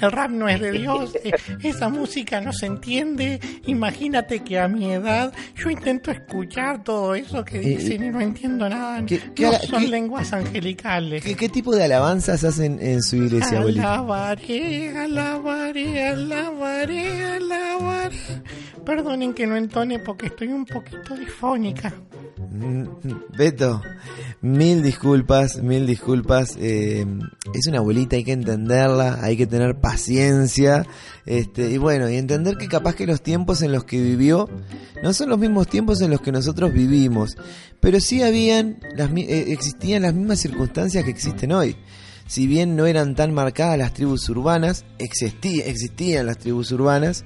El 0.00 0.10
rap 0.10 0.30
no 0.30 0.48
es 0.48 0.60
de 0.60 0.72
Dios, 0.72 1.14
eh, 1.22 1.32
esa 1.62 1.88
música 1.88 2.40
no 2.40 2.52
se 2.52 2.66
entiende. 2.66 3.38
Imagínate 3.66 4.40
que 4.40 4.58
a 4.58 4.68
mi 4.68 4.90
edad 4.92 5.32
yo 5.54 5.70
intento 5.70 6.10
escuchar 6.10 6.82
todo 6.82 7.14
eso 7.14 7.44
que 7.44 7.58
Eh, 7.58 7.76
dicen 7.78 8.04
y 8.04 8.08
no 8.10 8.20
entiendo 8.20 8.68
nada. 8.68 9.04
¿qué- 9.06 9.20
qué 9.34 9.42
no 9.44 9.52
son 9.52 9.82
qué- 9.82 9.88
lenguas 9.88 10.32
angelicales. 10.32 11.22
¿Qué, 11.24 11.34
qué 11.34 11.48
tipo 11.48 11.74
de 11.76 11.84
alabanzas 11.84 12.42
hacen 12.44 12.78
en 12.80 13.02
su 13.02 13.16
iglesia, 13.16 13.58
abuelita? 13.58 13.94
Alabaré, 13.94 14.96
alabaré, 14.98 16.04
alabaré, 16.08 17.24
alabaré. 17.24 18.16
Perdonen 18.84 19.34
que 19.34 19.46
no 19.46 19.56
entone 19.56 19.98
porque 19.98 20.26
estoy 20.26 20.48
un 20.48 20.64
poquito 20.66 21.14
difónica. 21.16 21.92
Beto, 23.36 23.82
mil 24.40 24.82
disculpas, 24.82 25.62
mil 25.62 25.86
disculpas. 25.86 26.56
eh, 26.58 27.06
es 27.54 27.66
una 27.66 27.78
abuelita, 27.78 28.16
hay 28.16 28.24
que 28.24 28.32
entenderla, 28.32 29.18
hay 29.22 29.36
que 29.36 29.46
tener 29.46 29.80
paciencia. 29.80 30.86
Este, 31.24 31.70
y 31.70 31.78
bueno, 31.78 32.08
y 32.08 32.16
entender 32.16 32.56
que 32.56 32.68
capaz 32.68 32.94
que 32.94 33.06
los 33.06 33.20
tiempos 33.22 33.62
en 33.62 33.72
los 33.72 33.84
que 33.84 34.00
vivió 34.00 34.48
no 35.02 35.12
son 35.12 35.28
los 35.30 35.38
mismos 35.38 35.66
tiempos 35.68 36.00
en 36.00 36.10
los 36.10 36.20
que 36.20 36.32
nosotros 36.32 36.72
vivimos, 36.72 37.36
pero 37.80 37.98
sí 38.00 38.22
habían, 38.22 38.78
las, 38.96 39.10
eh, 39.16 39.46
existían 39.48 40.02
las 40.02 40.14
mismas 40.14 40.38
circunstancias 40.40 41.04
que 41.04 41.10
existen 41.10 41.52
hoy. 41.52 41.76
Si 42.28 42.46
bien 42.46 42.74
no 42.76 42.86
eran 42.86 43.14
tan 43.14 43.32
marcadas 43.34 43.78
las 43.78 43.92
tribus 43.94 44.28
urbanas, 44.28 44.84
existí- 44.98 45.62
existían 45.64 46.26
las 46.26 46.38
tribus 46.38 46.72
urbanas 46.72 47.24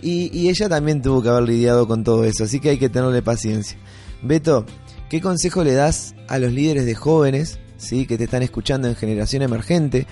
y 0.00 0.48
ella 0.48 0.68
también 0.68 1.02
tuvo 1.02 1.22
que 1.22 1.28
haber 1.28 1.42
lidiado 1.42 1.86
con 1.88 2.04
todo 2.04 2.24
eso, 2.24 2.44
así 2.44 2.60
que 2.60 2.70
hay 2.70 2.78
que 2.78 2.88
tenerle 2.88 3.20
paciencia. 3.20 3.76
Beto, 4.22 4.64
¿qué 5.08 5.20
consejo 5.20 5.62
le 5.62 5.74
das 5.74 6.14
a 6.28 6.38
los 6.38 6.52
líderes 6.52 6.86
de 6.86 6.94
jóvenes, 6.94 7.60
sí, 7.76 8.06
que 8.06 8.18
te 8.18 8.24
están 8.24 8.42
escuchando 8.42 8.88
en 8.88 8.96
Generación 8.96 9.42
Emergente, 9.42 10.06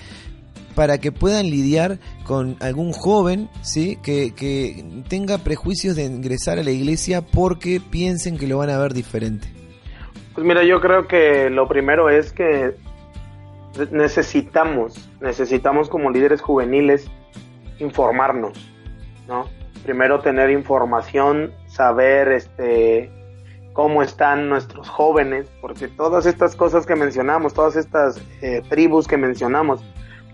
para 0.75 0.99
que 0.99 1.11
puedan 1.11 1.47
lidiar 1.47 1.99
con 2.25 2.57
algún 2.61 2.93
joven, 2.93 3.49
sí, 3.63 3.99
que, 4.03 4.35
que 4.35 4.85
tenga 5.09 5.39
prejuicios 5.39 5.97
de 5.97 6.05
ingresar 6.05 6.59
a 6.59 6.63
la 6.63 6.71
iglesia 6.71 7.23
porque 7.23 7.81
piensen 7.81 8.39
que 8.39 8.47
lo 8.47 8.59
van 8.59 8.71
a 8.71 8.79
ver 8.79 8.93
diferente? 8.93 9.49
Pues 10.35 10.47
mira, 10.47 10.63
yo 10.65 10.81
creo 10.81 11.09
que 11.09 11.51
lo 11.51 11.67
primero 11.67 12.11
es 12.11 12.31
que 12.33 12.75
necesitamos, 13.91 15.09
necesitamos 15.21 15.89
como 15.89 16.11
líderes 16.11 16.43
juveniles 16.43 17.11
informarnos, 17.79 18.53
¿no? 19.27 19.47
Primero 19.83 20.21
tener 20.21 20.51
información, 20.51 21.53
saber 21.67 22.33
este 22.33 23.11
cómo 23.77 24.03
están 24.03 24.49
nuestros 24.49 24.89
jóvenes, 24.89 25.51
porque 25.61 25.87
todas 25.87 26.25
estas 26.25 26.57
cosas 26.57 26.87
que 26.87 26.97
mencionamos, 26.97 27.53
todas 27.53 27.77
estas 27.77 28.19
eh, 28.41 28.63
tribus 28.71 29.07
que 29.07 29.19
mencionamos, 29.19 29.85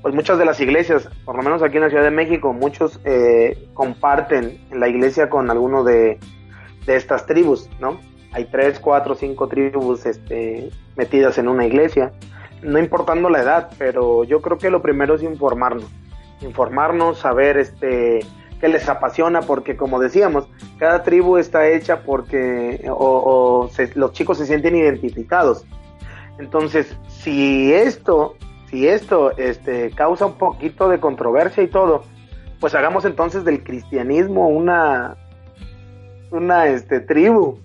pues 0.00 0.14
muchas 0.14 0.38
de 0.38 0.44
las 0.44 0.60
iglesias, 0.60 1.08
por 1.24 1.34
lo 1.34 1.42
menos 1.42 1.60
aquí 1.60 1.76
en 1.78 1.82
la 1.82 1.88
Ciudad 1.88 2.04
de 2.04 2.12
México, 2.12 2.52
muchos 2.52 3.00
eh, 3.04 3.68
comparten 3.74 4.64
en 4.70 4.78
la 4.78 4.86
iglesia 4.86 5.28
con 5.28 5.50
alguno 5.50 5.82
de, 5.82 6.20
de 6.86 6.94
estas 6.94 7.26
tribus, 7.26 7.68
¿no? 7.80 7.98
Hay 8.30 8.44
tres, 8.44 8.78
cuatro, 8.78 9.16
cinco 9.16 9.48
tribus 9.48 10.06
este, 10.06 10.70
metidas 10.94 11.36
en 11.36 11.48
una 11.48 11.66
iglesia, 11.66 12.12
no 12.62 12.78
importando 12.78 13.28
la 13.28 13.42
edad, 13.42 13.70
pero 13.76 14.22
yo 14.22 14.40
creo 14.40 14.56
que 14.56 14.70
lo 14.70 14.82
primero 14.82 15.16
es 15.16 15.22
informarnos, 15.24 15.90
informarnos, 16.42 17.18
saber 17.18 17.56
este 17.56 18.20
qué 18.62 18.68
les 18.68 18.88
apasiona, 18.88 19.40
porque 19.40 19.76
como 19.76 19.98
decíamos, 19.98 20.48
cada 20.78 21.02
tribu 21.02 21.36
está 21.36 21.66
hecha 21.66 22.02
porque 22.02 22.88
o, 22.88 23.68
los 23.96 24.12
chicos 24.12 24.38
se 24.38 24.46
sienten 24.46 24.76
identificados. 24.76 25.66
Entonces, 26.38 26.96
si 27.08 27.74
esto, 27.74 28.36
si 28.70 28.86
esto 28.86 29.36
este, 29.36 29.90
causa 29.90 30.26
un 30.26 30.34
poquito 30.34 30.88
de 30.88 31.00
controversia 31.00 31.64
y 31.64 31.66
todo, 31.66 32.04
pues 32.60 32.76
hagamos 32.76 33.04
entonces 33.04 33.44
del 33.44 33.64
cristianismo 33.64 34.46
una, 34.46 35.16
una 36.30 36.68
este, 36.68 37.00
tribu, 37.00 37.58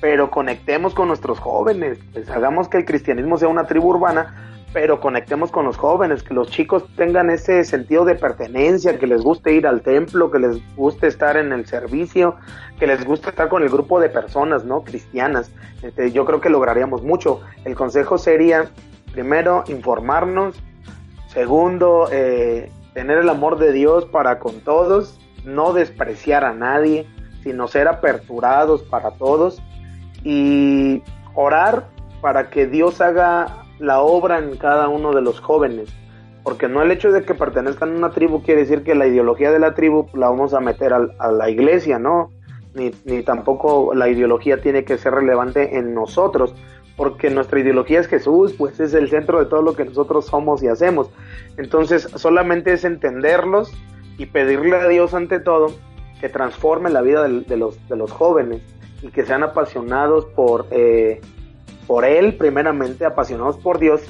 pero 0.00 0.30
conectemos 0.30 0.94
con 0.94 1.08
nuestros 1.08 1.38
jóvenes, 1.40 1.98
pues 2.14 2.30
hagamos 2.30 2.68
que 2.68 2.78
el 2.78 2.86
cristianismo 2.86 3.36
sea 3.36 3.48
una 3.48 3.66
tribu 3.66 3.88
urbana, 3.90 4.57
pero 4.72 5.00
conectemos 5.00 5.50
con 5.50 5.64
los 5.64 5.76
jóvenes, 5.76 6.22
que 6.22 6.34
los 6.34 6.50
chicos 6.50 6.84
tengan 6.96 7.30
ese 7.30 7.64
sentido 7.64 8.04
de 8.04 8.14
pertenencia, 8.14 8.98
que 8.98 9.06
les 9.06 9.22
guste 9.22 9.54
ir 9.54 9.66
al 9.66 9.80
templo, 9.80 10.30
que 10.30 10.38
les 10.38 10.76
guste 10.76 11.06
estar 11.06 11.36
en 11.36 11.52
el 11.52 11.66
servicio, 11.66 12.36
que 12.78 12.86
les 12.86 13.04
guste 13.04 13.30
estar 13.30 13.48
con 13.48 13.62
el 13.62 13.70
grupo 13.70 13.98
de 13.98 14.10
personas, 14.10 14.64
¿no? 14.64 14.82
Cristianas. 14.84 15.50
Este, 15.82 16.12
yo 16.12 16.24
creo 16.26 16.40
que 16.40 16.50
lograríamos 16.50 17.02
mucho. 17.02 17.40
El 17.64 17.74
consejo 17.74 18.18
sería, 18.18 18.70
primero, 19.12 19.64
informarnos, 19.68 20.62
segundo, 21.28 22.08
eh, 22.12 22.70
tener 22.92 23.18
el 23.18 23.28
amor 23.30 23.58
de 23.58 23.72
Dios 23.72 24.04
para 24.04 24.38
con 24.38 24.60
todos, 24.60 25.18
no 25.44 25.72
despreciar 25.72 26.44
a 26.44 26.52
nadie, 26.52 27.06
sino 27.42 27.68
ser 27.68 27.88
aperturados 27.88 28.82
para 28.82 29.12
todos 29.12 29.62
y 30.24 31.02
orar 31.34 31.88
para 32.20 32.50
que 32.50 32.66
Dios 32.66 33.00
haga 33.00 33.64
la 33.78 34.00
obra 34.00 34.38
en 34.38 34.56
cada 34.56 34.88
uno 34.88 35.12
de 35.12 35.22
los 35.22 35.40
jóvenes. 35.40 35.88
Porque 36.42 36.68
no 36.68 36.82
el 36.82 36.90
hecho 36.90 37.12
de 37.12 37.22
que 37.22 37.34
pertenezcan 37.34 37.92
a 37.92 37.96
una 37.96 38.10
tribu 38.10 38.42
quiere 38.42 38.62
decir 38.62 38.82
que 38.82 38.94
la 38.94 39.06
ideología 39.06 39.50
de 39.50 39.58
la 39.58 39.74
tribu 39.74 40.06
la 40.14 40.28
vamos 40.28 40.54
a 40.54 40.60
meter 40.60 40.92
a, 40.92 41.32
la 41.32 41.50
iglesia, 41.50 41.98
¿no? 41.98 42.30
Ni, 42.74 42.90
ni 43.04 43.22
tampoco 43.22 43.94
la 43.94 44.08
ideología 44.08 44.60
tiene 44.60 44.84
que 44.84 44.98
ser 44.98 45.14
relevante 45.14 45.78
en 45.78 45.94
nosotros, 45.94 46.54
porque 46.96 47.30
nuestra 47.30 47.60
ideología 47.60 48.00
es 48.00 48.06
Jesús, 48.06 48.54
pues 48.56 48.80
es 48.80 48.94
el 48.94 49.08
centro 49.08 49.38
de 49.40 49.46
todo 49.46 49.62
lo 49.62 49.74
que 49.74 49.84
nosotros 49.84 50.26
somos 50.26 50.62
y 50.62 50.68
hacemos. 50.68 51.10
Entonces 51.56 52.08
solamente 52.14 52.72
es 52.72 52.84
entenderlos 52.84 53.72
y 54.16 54.26
pedirle 54.26 54.76
a 54.76 54.88
Dios 54.88 55.14
ante 55.14 55.40
todo 55.40 55.68
que 56.20 56.28
transforme 56.28 56.90
la 56.90 57.02
vida 57.02 57.22
de, 57.22 57.56
los, 57.56 57.88
de 57.88 57.96
los 57.96 58.10
jóvenes 58.10 58.62
y 59.02 59.08
que 59.08 59.24
sean 59.24 59.42
apasionados 59.42 60.24
por, 60.26 60.66
eh, 60.70 61.20
por 61.88 62.04
Él, 62.04 62.36
primeramente, 62.36 63.06
apasionados 63.06 63.56
por 63.56 63.78
Dios, 63.78 64.02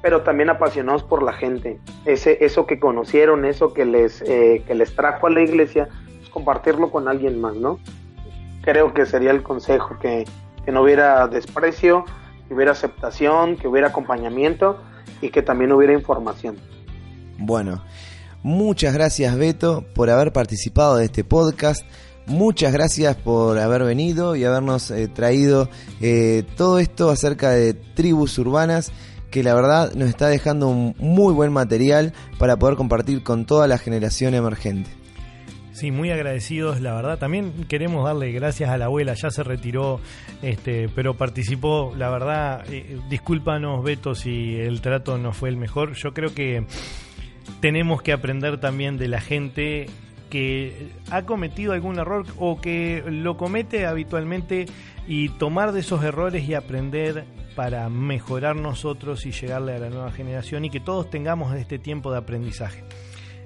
pero 0.00 0.22
también 0.22 0.48
apasionados 0.48 1.02
por 1.02 1.22
la 1.22 1.34
gente. 1.34 1.78
Ese, 2.06 2.38
eso 2.40 2.66
que 2.66 2.80
conocieron, 2.80 3.44
eso 3.44 3.74
que 3.74 3.84
les, 3.84 4.22
eh, 4.22 4.64
que 4.66 4.74
les 4.74 4.96
trajo 4.96 5.26
a 5.26 5.30
la 5.30 5.42
iglesia, 5.42 5.90
pues 6.16 6.30
compartirlo 6.30 6.90
con 6.90 7.06
alguien 7.06 7.38
más, 7.38 7.54
¿no? 7.54 7.78
Creo 8.62 8.94
que 8.94 9.04
sería 9.04 9.30
el 9.30 9.42
consejo, 9.42 9.98
que, 10.00 10.24
que 10.64 10.72
no 10.72 10.82
hubiera 10.82 11.28
desprecio, 11.28 12.06
que 12.48 12.54
hubiera 12.54 12.72
aceptación, 12.72 13.56
que 13.56 13.68
hubiera 13.68 13.88
acompañamiento 13.88 14.78
y 15.20 15.28
que 15.28 15.42
también 15.42 15.70
hubiera 15.72 15.92
información. 15.92 16.56
Bueno, 17.36 17.84
muchas 18.42 18.94
gracias 18.94 19.36
Beto 19.36 19.84
por 19.94 20.08
haber 20.08 20.32
participado 20.32 20.96
de 20.96 21.04
este 21.04 21.24
podcast. 21.24 21.84
Muchas 22.28 22.74
gracias 22.74 23.16
por 23.16 23.58
haber 23.58 23.84
venido 23.84 24.36
y 24.36 24.44
habernos 24.44 24.90
eh, 24.90 25.08
traído 25.08 25.70
eh, 26.02 26.44
todo 26.56 26.78
esto 26.78 27.08
acerca 27.08 27.50
de 27.50 27.72
tribus 27.72 28.38
urbanas 28.38 28.92
que 29.30 29.42
la 29.42 29.54
verdad 29.54 29.94
nos 29.94 30.10
está 30.10 30.28
dejando 30.28 30.68
un 30.68 30.94
muy 30.98 31.32
buen 31.32 31.52
material 31.52 32.12
para 32.38 32.58
poder 32.58 32.76
compartir 32.76 33.22
con 33.22 33.46
toda 33.46 33.66
la 33.66 33.78
generación 33.78 34.34
emergente. 34.34 34.90
Sí, 35.72 35.90
muy 35.90 36.10
agradecidos, 36.10 36.80
la 36.80 36.94
verdad. 36.94 37.18
También 37.18 37.64
queremos 37.68 38.04
darle 38.04 38.32
gracias 38.32 38.68
a 38.68 38.76
la 38.76 38.86
abuela, 38.86 39.14
ya 39.14 39.30
se 39.30 39.42
retiró, 39.44 40.00
este, 40.42 40.88
pero 40.88 41.14
participó. 41.14 41.94
La 41.96 42.10
verdad, 42.10 42.64
eh, 42.70 42.98
discúlpanos, 43.08 43.84
Beto, 43.84 44.14
si 44.14 44.56
el 44.56 44.80
trato 44.80 45.18
no 45.18 45.32
fue 45.32 45.50
el 45.50 45.56
mejor. 45.56 45.94
Yo 45.94 46.12
creo 46.12 46.34
que 46.34 46.66
tenemos 47.60 48.02
que 48.02 48.12
aprender 48.12 48.58
también 48.58 48.98
de 48.98 49.08
la 49.08 49.20
gente 49.20 49.86
que 50.30 50.90
ha 51.10 51.22
cometido 51.22 51.72
algún 51.72 51.98
error 51.98 52.26
o 52.38 52.60
que 52.60 53.02
lo 53.06 53.36
comete 53.36 53.86
habitualmente 53.86 54.66
y 55.06 55.30
tomar 55.30 55.72
de 55.72 55.80
esos 55.80 56.02
errores 56.04 56.48
y 56.48 56.54
aprender 56.54 57.24
para 57.54 57.88
mejorar 57.88 58.56
nosotros 58.56 59.26
y 59.26 59.32
llegarle 59.32 59.74
a 59.74 59.78
la 59.78 59.90
nueva 59.90 60.12
generación 60.12 60.64
y 60.64 60.70
que 60.70 60.80
todos 60.80 61.10
tengamos 61.10 61.54
este 61.56 61.78
tiempo 61.78 62.12
de 62.12 62.18
aprendizaje. 62.18 62.84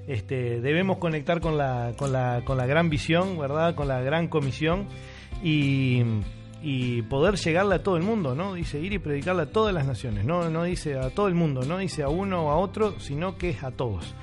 Este, 0.07 0.61
debemos 0.61 0.99
conectar 0.99 1.41
con 1.41 1.57
la, 1.57 1.93
con, 1.97 2.13
la, 2.13 2.43
con 2.45 2.59
la 2.59 2.67
gran 2.67 2.91
visión, 2.91 3.39
¿verdad? 3.39 3.75
Con 3.75 3.87
la 3.89 4.01
gran 4.01 4.27
comisión 4.29 4.87
y, 5.43 6.03
y 6.61 7.03
poder 7.03 7.37
llegarle 7.37 7.77
a 7.77 7.83
todo 7.83 7.97
el 7.97 8.03
mundo, 8.03 8.35
¿no? 8.35 8.55
Dice 8.55 8.81
ir 8.81 8.93
y 8.93 8.99
predicarle 8.99 9.43
a 9.43 9.51
todas 9.51 9.73
las 9.73 9.87
naciones, 9.87 10.25
no, 10.25 10.51
no 10.51 10.65
dice 10.65 10.99
a 10.99 11.11
todo 11.11 11.29
el 11.29 11.35
mundo, 11.35 11.63
no 11.63 11.79
dice 11.79 12.03
a 12.03 12.09
uno 12.09 12.47
o 12.47 12.51
a 12.51 12.57
otro, 12.57 12.99
sino 12.99 13.39
que 13.39 13.51
es 13.51 13.63
a 13.63 13.71
todos. 13.71 14.15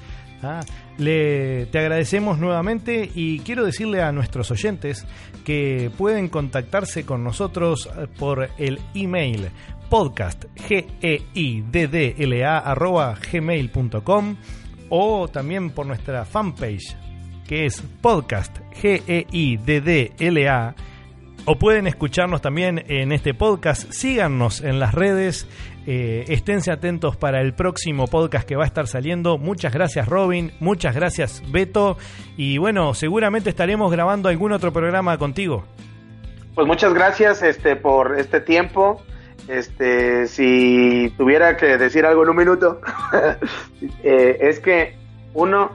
¿Ah? 0.44 0.62
Le, 0.98 1.68
te 1.68 1.80
agradecemos 1.80 2.40
nuevamente 2.40 3.10
y 3.14 3.40
quiero 3.40 3.66
decirle 3.66 4.02
a 4.02 4.12
nuestros 4.12 4.52
oyentes 4.52 5.06
que 5.46 5.92
pueden 5.98 6.30
contactarse 6.30 7.06
con 7.06 7.24
nosotros 7.24 7.88
eh, 7.98 8.08
por 8.18 8.50
el 8.58 8.80
email 8.94 9.50
podcast 9.90 10.46
g 10.56 10.86
e 11.02 11.22
i 11.34 11.62
d 11.62 11.88
d 11.88 12.16
l 12.18 12.46
a 12.46 12.60
arroba 12.60 13.18
gmail.com 13.32 14.36
o 14.90 15.28
también 15.28 15.72
por 15.72 15.86
nuestra 15.86 16.26
fanpage 16.26 16.96
que 17.48 17.66
es 17.66 17.82
podcast 18.02 18.60
g 18.80 19.02
e 19.08 19.26
i 19.32 19.58
d 19.58 20.14
l 20.20 20.50
a 20.50 20.76
o 21.46 21.56
pueden 21.56 21.88
escucharnos 21.88 22.42
también 22.42 22.84
en 22.90 23.12
este 23.12 23.34
podcast. 23.34 23.92
Síganos 23.92 24.62
en 24.62 24.80
las 24.80 24.94
redes. 24.94 25.48
Eh, 25.92 26.26
esténse 26.28 26.72
atentos 26.72 27.18
para 27.18 27.42
el 27.42 27.56
próximo 27.56 28.06
podcast 28.06 28.48
que 28.48 28.56
va 28.56 28.62
a 28.62 28.68
estar 28.68 28.86
saliendo. 28.86 29.40
Muchas 29.40 29.74
gracias 29.74 30.08
Robin, 30.08 30.52
muchas 30.60 30.94
gracias 30.94 31.42
Beto. 31.52 31.98
Y 32.38 32.60
bueno, 32.60 32.94
seguramente 32.94 33.50
estaremos 33.50 33.92
grabando 33.92 34.30
algún 34.30 34.52
otro 34.52 34.72
programa 34.72 35.18
contigo. 35.18 35.64
Pues 36.54 36.68
muchas 36.68 36.94
gracias 36.94 37.42
este, 37.42 37.76
por 37.76 38.20
este 38.20 38.40
tiempo. 38.40 39.02
Este, 39.48 40.28
si 40.28 41.12
tuviera 41.18 41.58
que 41.58 41.80
decir 41.80 42.06
algo 42.06 42.22
en 42.22 42.30
un 42.30 42.36
minuto, 42.36 42.82
eh, 44.04 44.38
es 44.42 44.60
que 44.60 44.96
uno, 45.34 45.72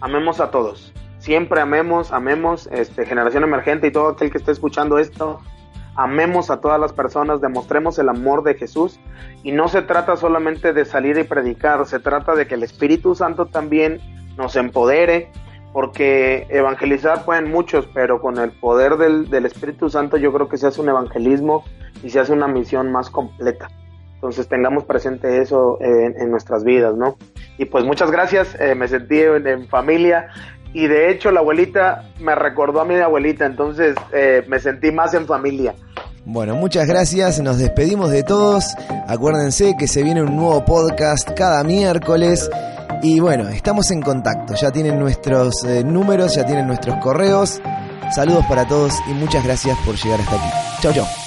amemos 0.00 0.38
a 0.38 0.52
todos 0.52 0.92
siempre 1.18 1.60
amemos, 1.60 2.12
amemos, 2.12 2.68
este, 2.70 3.04
generación 3.04 3.42
emergente 3.42 3.88
y 3.88 3.90
todo 3.90 4.10
aquel 4.10 4.30
que 4.30 4.38
esté 4.38 4.52
escuchando 4.52 4.96
esto, 4.96 5.40
amemos 5.96 6.50
a 6.50 6.60
todas 6.60 6.78
las 6.78 6.92
personas, 6.92 7.40
demostremos 7.40 7.98
el 7.98 8.08
amor 8.08 8.42
de 8.42 8.54
Jesús 8.54 9.00
y 9.42 9.52
no 9.52 9.68
se 9.68 9.82
trata 9.82 10.16
solamente 10.16 10.72
de 10.72 10.84
salir 10.84 11.18
y 11.18 11.24
predicar, 11.24 11.84
se 11.86 11.98
trata 11.98 12.34
de 12.34 12.46
que 12.46 12.54
el 12.54 12.62
Espíritu 12.62 13.14
Santo 13.14 13.46
también 13.46 14.00
nos 14.36 14.56
empodere, 14.56 15.30
porque 15.72 16.46
evangelizar 16.50 17.24
pueden 17.24 17.50
muchos, 17.50 17.88
pero 17.92 18.20
con 18.20 18.38
el 18.38 18.50
poder 18.50 18.96
del, 18.96 19.28
del 19.30 19.46
Espíritu 19.46 19.90
Santo 19.90 20.16
yo 20.16 20.32
creo 20.32 20.48
que 20.48 20.56
se 20.56 20.66
hace 20.66 20.80
un 20.80 20.88
evangelismo 20.88 21.64
y 22.02 22.10
se 22.10 22.20
hace 22.20 22.32
una 22.32 22.48
misión 22.48 22.92
más 22.92 23.10
completa. 23.10 23.68
Entonces 24.14 24.48
tengamos 24.48 24.84
presente 24.84 25.42
eso 25.42 25.78
en, 25.80 26.30
nuestras 26.30 26.64
vidas, 26.64 26.96
¿no? 26.96 27.16
Y 27.58 27.66
pues 27.66 27.84
muchas 27.84 28.10
gracias, 28.10 28.58
eh, 28.58 28.74
me 28.74 28.88
sentí 28.88 29.20
en 29.20 29.68
familia 29.68 30.28
y 30.76 30.88
de 30.88 31.10
hecho 31.10 31.30
la 31.30 31.40
abuelita 31.40 32.04
me 32.20 32.34
recordó 32.34 32.82
a 32.82 32.84
mi 32.84 32.96
abuelita, 32.96 33.46
entonces 33.46 33.96
eh, 34.12 34.44
me 34.46 34.60
sentí 34.60 34.92
más 34.92 35.14
en 35.14 35.24
familia. 35.24 35.74
Bueno, 36.26 36.54
muchas 36.54 36.86
gracias, 36.86 37.40
nos 37.40 37.56
despedimos 37.56 38.10
de 38.10 38.22
todos, 38.22 38.74
acuérdense 39.08 39.74
que 39.78 39.88
se 39.88 40.02
viene 40.02 40.22
un 40.22 40.36
nuevo 40.36 40.62
podcast 40.66 41.30
cada 41.30 41.64
miércoles 41.64 42.50
y 43.02 43.20
bueno, 43.20 43.48
estamos 43.48 43.90
en 43.90 44.02
contacto, 44.02 44.54
ya 44.54 44.70
tienen 44.70 44.98
nuestros 44.98 45.64
eh, 45.64 45.82
números, 45.82 46.34
ya 46.34 46.44
tienen 46.44 46.66
nuestros 46.66 46.96
correos, 47.02 47.58
saludos 48.14 48.44
para 48.46 48.68
todos 48.68 48.92
y 49.08 49.14
muchas 49.14 49.44
gracias 49.44 49.78
por 49.78 49.94
llegar 49.94 50.20
hasta 50.20 50.36
aquí. 50.36 50.50
Chau, 50.82 50.92
chau. 50.92 51.25